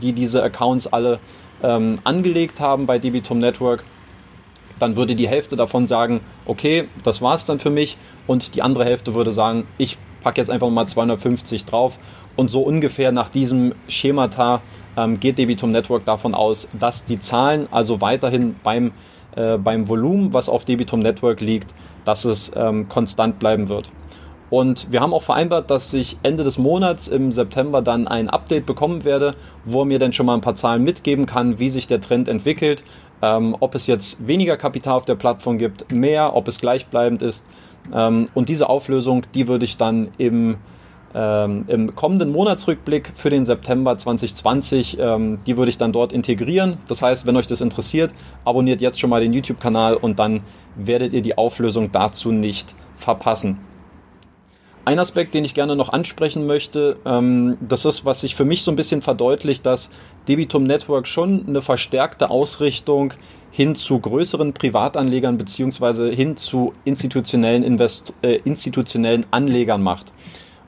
die 0.00 0.12
diese 0.12 0.42
Accounts 0.42 0.86
alle 0.86 1.18
ähm, 1.62 1.98
angelegt 2.04 2.60
haben 2.60 2.86
bei 2.86 2.98
Debitum 2.98 3.38
Network. 3.38 3.84
Dann 4.78 4.96
würde 4.96 5.14
die 5.14 5.28
Hälfte 5.28 5.56
davon 5.56 5.86
sagen, 5.86 6.20
okay, 6.44 6.88
das 7.02 7.22
war's 7.22 7.46
dann 7.46 7.58
für 7.58 7.70
mich. 7.70 7.96
Und 8.26 8.54
die 8.54 8.62
andere 8.62 8.84
Hälfte 8.84 9.14
würde 9.14 9.32
sagen, 9.32 9.66
ich 9.78 9.96
packe 10.22 10.40
jetzt 10.40 10.50
einfach 10.50 10.68
mal 10.70 10.86
250 10.86 11.64
drauf. 11.64 11.98
Und 12.36 12.50
so 12.50 12.60
ungefähr 12.62 13.12
nach 13.12 13.30
diesem 13.30 13.74
Schemata 13.88 14.60
ähm, 14.96 15.18
geht 15.20 15.38
Debitum 15.38 15.70
Network 15.70 16.04
davon 16.04 16.34
aus, 16.34 16.68
dass 16.78 17.04
die 17.04 17.18
Zahlen 17.18 17.68
also 17.70 18.00
weiterhin 18.00 18.56
beim, 18.62 18.92
äh, 19.34 19.56
beim 19.56 19.88
Volumen, 19.88 20.32
was 20.34 20.48
auf 20.48 20.64
Debitum 20.64 21.00
Network 21.00 21.40
liegt, 21.40 21.72
dass 22.04 22.24
es 22.24 22.52
ähm, 22.54 22.88
konstant 22.88 23.38
bleiben 23.38 23.68
wird. 23.68 23.90
Und 24.48 24.92
wir 24.92 25.00
haben 25.00 25.12
auch 25.12 25.22
vereinbart, 25.22 25.70
dass 25.70 25.92
ich 25.92 26.16
Ende 26.22 26.44
des 26.44 26.58
Monats 26.58 27.08
im 27.08 27.32
September 27.32 27.82
dann 27.82 28.06
ein 28.06 28.30
Update 28.30 28.64
bekommen 28.64 29.04
werde, 29.04 29.34
wo 29.64 29.80
er 29.80 29.86
mir 29.86 29.98
dann 29.98 30.12
schon 30.12 30.26
mal 30.26 30.34
ein 30.34 30.40
paar 30.40 30.54
Zahlen 30.54 30.84
mitgeben 30.84 31.26
kann, 31.26 31.58
wie 31.58 31.68
sich 31.68 31.88
der 31.88 32.00
Trend 32.00 32.28
entwickelt, 32.28 32.84
ähm, 33.22 33.56
ob 33.58 33.74
es 33.74 33.86
jetzt 33.86 34.26
weniger 34.26 34.56
Kapital 34.56 34.94
auf 34.94 35.04
der 35.04 35.16
Plattform 35.16 35.58
gibt, 35.58 35.92
mehr, 35.92 36.36
ob 36.36 36.46
es 36.46 36.60
gleichbleibend 36.60 37.22
ist. 37.22 37.44
Ähm, 37.92 38.26
und 38.34 38.48
diese 38.48 38.68
Auflösung, 38.68 39.22
die 39.34 39.48
würde 39.48 39.64
ich 39.64 39.76
dann 39.76 40.08
im 40.18 40.56
ähm, 41.14 41.64
im 41.68 41.94
kommenden 41.94 42.30
Monatsrückblick 42.30 43.10
für 43.14 43.30
den 43.30 43.46
September 43.46 43.96
2020. 43.96 44.98
Ähm, 45.00 45.38
die 45.46 45.56
würde 45.56 45.70
ich 45.70 45.78
dann 45.78 45.92
dort 45.92 46.12
integrieren. 46.12 46.76
Das 46.88 47.00
heißt, 47.00 47.26
wenn 47.26 47.36
euch 47.36 47.46
das 47.46 47.62
interessiert, 47.62 48.12
abonniert 48.44 48.82
jetzt 48.82 49.00
schon 49.00 49.08
mal 49.08 49.22
den 49.22 49.32
YouTube-Kanal 49.32 49.94
und 49.94 50.18
dann 50.18 50.42
werdet 50.74 51.14
ihr 51.14 51.22
die 51.22 51.38
Auflösung 51.38 51.90
dazu 51.90 52.32
nicht 52.32 52.74
verpassen. 52.96 53.58
Ein 54.86 55.00
Aspekt, 55.00 55.34
den 55.34 55.44
ich 55.44 55.54
gerne 55.54 55.74
noch 55.74 55.88
ansprechen 55.88 56.46
möchte, 56.46 56.96
ähm, 57.04 57.56
das 57.60 57.84
ist, 57.84 58.04
was 58.04 58.20
sich 58.20 58.36
für 58.36 58.44
mich 58.44 58.62
so 58.62 58.70
ein 58.70 58.76
bisschen 58.76 59.02
verdeutlicht, 59.02 59.66
dass 59.66 59.90
Debitum 60.28 60.62
Network 60.62 61.08
schon 61.08 61.44
eine 61.48 61.60
verstärkte 61.60 62.30
Ausrichtung 62.30 63.12
hin 63.50 63.74
zu 63.74 63.98
größeren 63.98 64.52
Privatanlegern 64.52 65.38
beziehungsweise 65.38 66.08
hin 66.08 66.36
zu 66.36 66.72
institutionellen, 66.84 67.64
Invest 67.64 68.14
äh, 68.22 68.36
institutionellen 68.44 69.26
Anlegern 69.32 69.82
macht. 69.82 70.12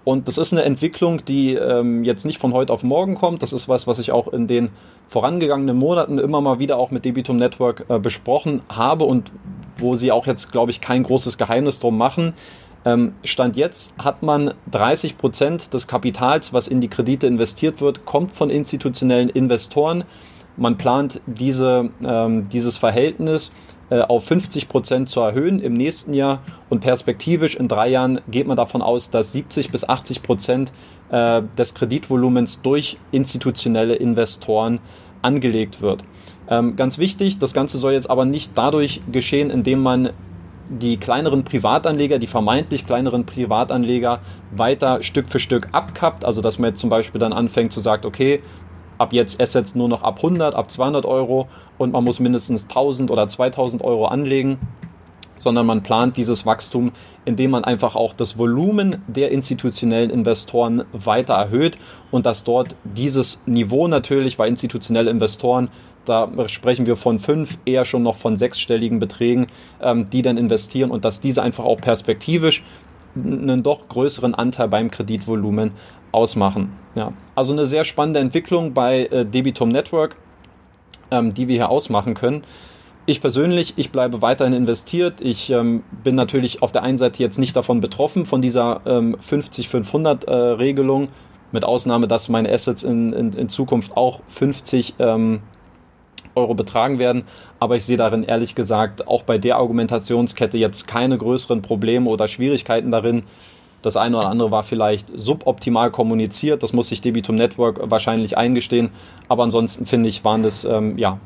Und 0.03 0.27
das 0.27 0.37
ist 0.37 0.53
eine 0.53 0.65
Entwicklung, 0.65 1.25
die 1.25 1.55
ähm, 1.55 2.03
jetzt 2.03 2.27
nicht 2.27 2.39
von 2.39 2.53
heute 2.53 2.73
auf 2.73 2.83
morgen 2.83 3.15
kommt. 3.15 3.45
Das 3.45 3.53
ist 3.53 3.69
was, 3.69 3.87
was 3.87 4.01
ich 4.01 4.11
auch 4.11 4.27
in 4.27 4.49
den 4.49 4.71
vorangegangenen 5.07 5.77
Monaten 5.77 6.19
immer 6.19 6.41
mal 6.41 6.59
wieder 6.59 6.77
auch 6.77 6.91
mit 6.91 7.05
Debitum 7.05 7.37
Network 7.37 7.85
äh, 7.89 8.01
besprochen 8.01 8.63
habe 8.69 9.05
und 9.05 9.31
wo 9.77 9.95
sie 9.95 10.11
auch 10.11 10.27
jetzt, 10.27 10.51
glaube 10.51 10.73
ich, 10.73 10.81
kein 10.81 11.05
großes 11.05 11.39
Geheimnis 11.39 11.79
drum 11.79 11.97
machen. 11.97 12.35
Ähm, 12.89 13.13
Stand 13.23 13.57
jetzt 13.57 13.93
hat 13.99 14.23
man 14.23 14.55
30 14.71 15.19
Prozent 15.19 15.75
des 15.75 15.87
Kapitals, 15.87 16.55
was 16.55 16.69
in 16.69 16.81
die 16.81 16.89
Kredite 16.89 17.27
investiert 17.27 17.83
wird, 17.83 18.07
kommt 18.07 18.33
von 18.33 18.49
institutionellen 18.49 19.29
Investoren. 19.29 20.05
Man 20.57 20.79
plant 20.79 21.21
diese, 21.27 21.91
ähm, 22.03 22.49
dieses 22.49 22.79
Verhältnis 22.79 23.53
äh, 23.91 24.01
auf 24.01 24.25
50 24.25 24.69
Prozent 24.69 25.11
zu 25.11 25.21
erhöhen 25.21 25.61
im 25.61 25.75
nächsten 25.75 26.15
Jahr 26.15 26.41
und 26.71 26.81
perspektivisch 26.81 27.57
in 27.57 27.69
drei 27.69 27.89
Jahren 27.89 28.21
geht 28.31 28.47
man 28.47 28.57
davon 28.57 28.81
aus, 28.81 29.11
dass 29.11 29.33
70 29.33 29.71
bis 29.71 29.87
80 29.87 30.23
Prozent 30.23 30.73
äh, 31.11 31.43
des 31.59 31.75
Kreditvolumens 31.75 32.63
durch 32.63 32.97
institutionelle 33.13 33.97
Investoren 33.97 34.81
angelegt 35.21 35.83
wird. 35.83 36.05
Ähm, 36.49 36.77
ganz 36.77 36.97
wichtig, 36.97 37.39
das 37.39 37.53
Ganze 37.53 37.77
soll 37.77 37.93
jetzt 37.93 38.09
aber 38.09 38.25
nicht 38.25 38.53
dadurch 38.55 39.03
geschehen, 39.13 39.51
indem 39.51 39.83
man 39.83 40.11
die 40.69 40.97
kleineren 40.97 41.45
Privatanleger, 41.45 42.19
die 42.19 42.27
vermeintlich 42.27 42.87
kleineren 42.87 43.25
Privatanleger 43.25 44.21
weiter 44.51 45.03
Stück 45.03 45.29
für 45.29 45.39
Stück 45.39 45.69
abkappt. 45.73 46.25
Also 46.25 46.43
dass 46.43 46.59
man 46.59 46.71
jetzt 46.71 46.81
zum 46.81 46.91
Beispiel 46.91 47.19
dann 47.19 47.33
anfängt 47.33 47.73
zu 47.73 47.81
sagen, 47.81 48.07
okay, 48.07 48.43
ab 48.99 49.13
jetzt 49.13 49.41
Assets 49.41 49.75
nur 49.75 49.89
noch 49.89 50.03
ab 50.03 50.17
100, 50.17 50.55
ab 50.55 50.71
200 50.71 51.07
Euro 51.07 51.49
und 51.79 51.93
man 51.93 52.05
muss 52.05 52.21
mindestens 52.21 52.65
1000 52.65 53.11
oder 53.11 53.29
2000 53.29 53.83
Euro 53.83 54.07
anlegen, 54.07 54.59
sondern 55.39 55.67
man 55.67 55.83
plant 55.83 56.17
dieses 56.17 56.45
Wachstum, 56.45 56.93
indem 57.25 57.53
man 57.53 57.65
einfach 57.65 57.97
auch 57.97 58.15
das 58.15 58.39
Volumen 58.39 59.03
der 59.07 59.31
institutionellen 59.31 60.11
Investoren 60.11 60.85
weiter 60.93 61.35
erhöht 61.35 61.79
und 62.11 62.27
dass 62.27 62.45
dort 62.45 62.77
dieses 62.85 63.43
Niveau 63.47 63.89
natürlich, 63.89 64.39
weil 64.39 64.49
institutionelle 64.49 65.11
Investoren 65.11 65.71
da 66.09 66.31
sprechen 66.49 66.87
wir 66.87 66.97
von 66.97 67.19
fünf, 67.19 67.59
eher 67.67 67.85
schon 67.85 68.03
noch 68.03 68.17
von 68.17 68.37
sechsstelligen 68.37 68.99
Beträgen, 68.99 69.49
ähm, 69.83 70.09
die 70.09 70.23
dann 70.23 70.39
investieren 70.39 70.91
und 70.91 71.05
dass 71.05 71.21
diese 71.21 71.43
einfach 71.43 71.65
auch 71.65 71.81
perspektivisch 71.81 72.65
einen 73.15 73.63
doch 73.63 73.89
größeren 73.89 74.35
Anteil 74.35 74.69
beim 74.69 74.91
Kreditvolumen 74.91 75.73
ausmachen. 76.13 76.73
Ja, 76.95 77.13
also 77.35 77.53
eine 77.53 77.67
sehr 77.67 77.85
spannende 77.85 78.21
Entwicklung 78.21 78.75
bei 78.75 79.07
äh, 79.07 79.25
Debitum 79.25 79.69
Network, 79.69 80.17
ähm, 81.11 81.35
die 81.35 81.49
wir 81.49 81.57
hier 81.57 81.69
ausmachen 81.69 82.15
können. 82.15 82.43
Ich 83.09 83.23
persönlich, 83.23 83.73
ich 83.77 83.91
bleibe 83.91 84.21
weiterhin 84.21 84.53
investiert. 84.53 85.23
Ich 85.23 85.49
ähm, 85.49 85.83
bin 86.05 86.15
natürlich 86.15 86.61
auf 86.61 86.73
der 86.73 86.83
einen 86.83 86.99
Seite 86.99 87.23
jetzt 87.23 87.39
nicht 87.39 87.57
davon 87.57 87.81
betroffen, 87.81 88.27
von 88.27 88.43
dieser 88.43 88.83
ähm, 88.85 89.17
50-500-Regelung, 89.17 91.05
äh, 91.05 91.09
mit 91.51 91.65
Ausnahme, 91.65 92.07
dass 92.07 92.29
meine 92.29 92.53
Assets 92.53 92.83
in, 92.83 93.15
in, 93.15 93.33
in 93.33 93.49
Zukunft 93.49 93.97
auch 93.97 94.21
50 94.29 94.97
ähm, 94.99 95.41
Euro 96.35 96.53
betragen 96.53 96.99
werden. 96.99 97.25
Aber 97.59 97.77
ich 97.77 97.87
sehe 97.87 97.97
darin 97.97 98.25
ehrlich 98.25 98.55
gesagt 98.55 99.09
auch 99.09 99.23
bei 99.23 99.39
der 99.39 99.57
Argumentationskette 99.57 100.59
jetzt 100.59 100.87
keine 100.87 101.17
größeren 101.17 101.63
Probleme 101.63 102.11
oder 102.11 102.29
Schwierigkeiten 102.29 102.91
darin. 102.91 103.23
Das 103.81 103.97
eine 103.97 104.19
oder 104.19 104.29
andere 104.29 104.51
war 104.51 104.65
vielleicht 104.65 105.19
suboptimal 105.19 105.91
kommuniziert, 105.91 106.63
das 106.63 106.75
muss 106.75 106.89
sich 106.89 107.01
Debitum 107.01 107.37
Network 107.37 107.81
wahrscheinlich 107.91 108.37
eingestehen. 108.37 108.91
Aber 109.29 109.45
ansonsten 109.45 109.87
finde 109.87 110.11
ich, 110.11 110.27
waren 110.27 110.43
das 110.43 110.67
ähm, 110.67 110.99
ja, 110.99 111.19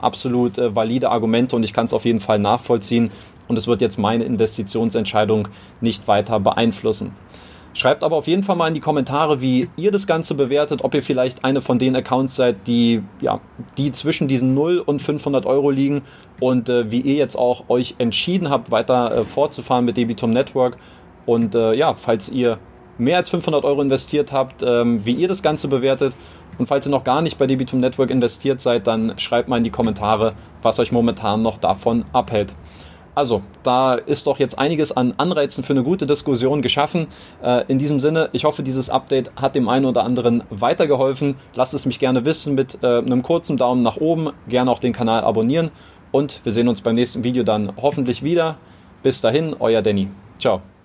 absolut 0.00 0.58
äh, 0.58 0.74
valide 0.74 1.10
Argumente 1.10 1.56
und 1.56 1.62
ich 1.62 1.72
kann 1.72 1.86
es 1.86 1.92
auf 1.92 2.04
jeden 2.04 2.20
Fall 2.20 2.38
nachvollziehen. 2.38 3.10
Und 3.48 3.56
es 3.56 3.68
wird 3.68 3.80
jetzt 3.80 3.98
meine 3.98 4.24
Investitionsentscheidung 4.24 5.48
nicht 5.80 6.08
weiter 6.08 6.40
beeinflussen. 6.40 7.12
Schreibt 7.74 8.02
aber 8.04 8.16
auf 8.16 8.26
jeden 8.26 8.42
Fall 8.42 8.56
mal 8.56 8.68
in 8.68 8.74
die 8.74 8.80
Kommentare, 8.80 9.42
wie 9.42 9.68
ihr 9.76 9.90
das 9.90 10.06
Ganze 10.06 10.34
bewertet, 10.34 10.82
ob 10.82 10.94
ihr 10.94 11.02
vielleicht 11.02 11.44
eine 11.44 11.60
von 11.60 11.78
den 11.78 11.94
Accounts 11.94 12.34
seid, 12.34 12.66
die, 12.66 13.02
ja, 13.20 13.40
die 13.76 13.92
zwischen 13.92 14.28
diesen 14.28 14.54
0 14.54 14.78
und 14.78 15.02
500 15.02 15.44
Euro 15.44 15.70
liegen 15.70 16.00
und 16.40 16.70
äh, 16.70 16.90
wie 16.90 17.00
ihr 17.00 17.16
jetzt 17.16 17.36
auch 17.36 17.68
euch 17.68 17.94
entschieden 17.98 18.48
habt, 18.48 18.70
weiter 18.70 19.14
äh, 19.14 19.24
fortzufahren 19.26 19.84
mit 19.84 19.98
Debitum 19.98 20.30
Network. 20.30 20.78
Und 21.26 21.54
äh, 21.54 21.74
ja, 21.74 21.92
falls 21.92 22.30
ihr 22.30 22.58
mehr 22.98 23.18
als 23.18 23.28
500 23.30 23.64
Euro 23.64 23.82
investiert 23.82 24.32
habt, 24.32 24.62
ähm, 24.62 25.04
wie 25.04 25.12
ihr 25.12 25.28
das 25.28 25.42
Ganze 25.42 25.68
bewertet. 25.68 26.14
Und 26.58 26.66
falls 26.66 26.86
ihr 26.86 26.90
noch 26.90 27.04
gar 27.04 27.22
nicht 27.22 27.38
bei 27.38 27.46
Debitum 27.46 27.80
Network 27.80 28.10
investiert 28.10 28.60
seid, 28.60 28.86
dann 28.86 29.18
schreibt 29.18 29.48
mal 29.48 29.58
in 29.58 29.64
die 29.64 29.70
Kommentare, 29.70 30.34
was 30.62 30.78
euch 30.78 30.92
momentan 30.92 31.42
noch 31.42 31.58
davon 31.58 32.04
abhält. 32.12 32.52
Also, 33.16 33.40
da 33.62 33.94
ist 33.94 34.26
doch 34.26 34.38
jetzt 34.38 34.58
einiges 34.58 34.92
an 34.92 35.14
Anreizen 35.16 35.64
für 35.64 35.72
eine 35.72 35.82
gute 35.82 36.06
Diskussion 36.06 36.60
geschaffen. 36.60 37.06
Äh, 37.42 37.64
in 37.66 37.78
diesem 37.78 37.98
Sinne, 37.98 38.28
ich 38.32 38.44
hoffe, 38.44 38.62
dieses 38.62 38.90
Update 38.90 39.30
hat 39.36 39.54
dem 39.54 39.70
einen 39.70 39.86
oder 39.86 40.04
anderen 40.04 40.42
weitergeholfen. 40.50 41.36
Lasst 41.54 41.72
es 41.72 41.86
mich 41.86 41.98
gerne 41.98 42.26
wissen 42.26 42.54
mit 42.54 42.78
äh, 42.82 42.98
einem 42.98 43.22
kurzen 43.22 43.56
Daumen 43.56 43.82
nach 43.82 43.96
oben. 43.96 44.32
Gerne 44.48 44.70
auch 44.70 44.80
den 44.80 44.92
Kanal 44.92 45.24
abonnieren. 45.24 45.70
Und 46.12 46.44
wir 46.44 46.52
sehen 46.52 46.68
uns 46.68 46.82
beim 46.82 46.94
nächsten 46.94 47.24
Video 47.24 47.42
dann 47.42 47.72
hoffentlich 47.80 48.22
wieder. 48.22 48.58
Bis 49.02 49.22
dahin, 49.22 49.56
euer 49.58 49.80
Danny. 49.80 50.08
Ciao. 50.38 50.75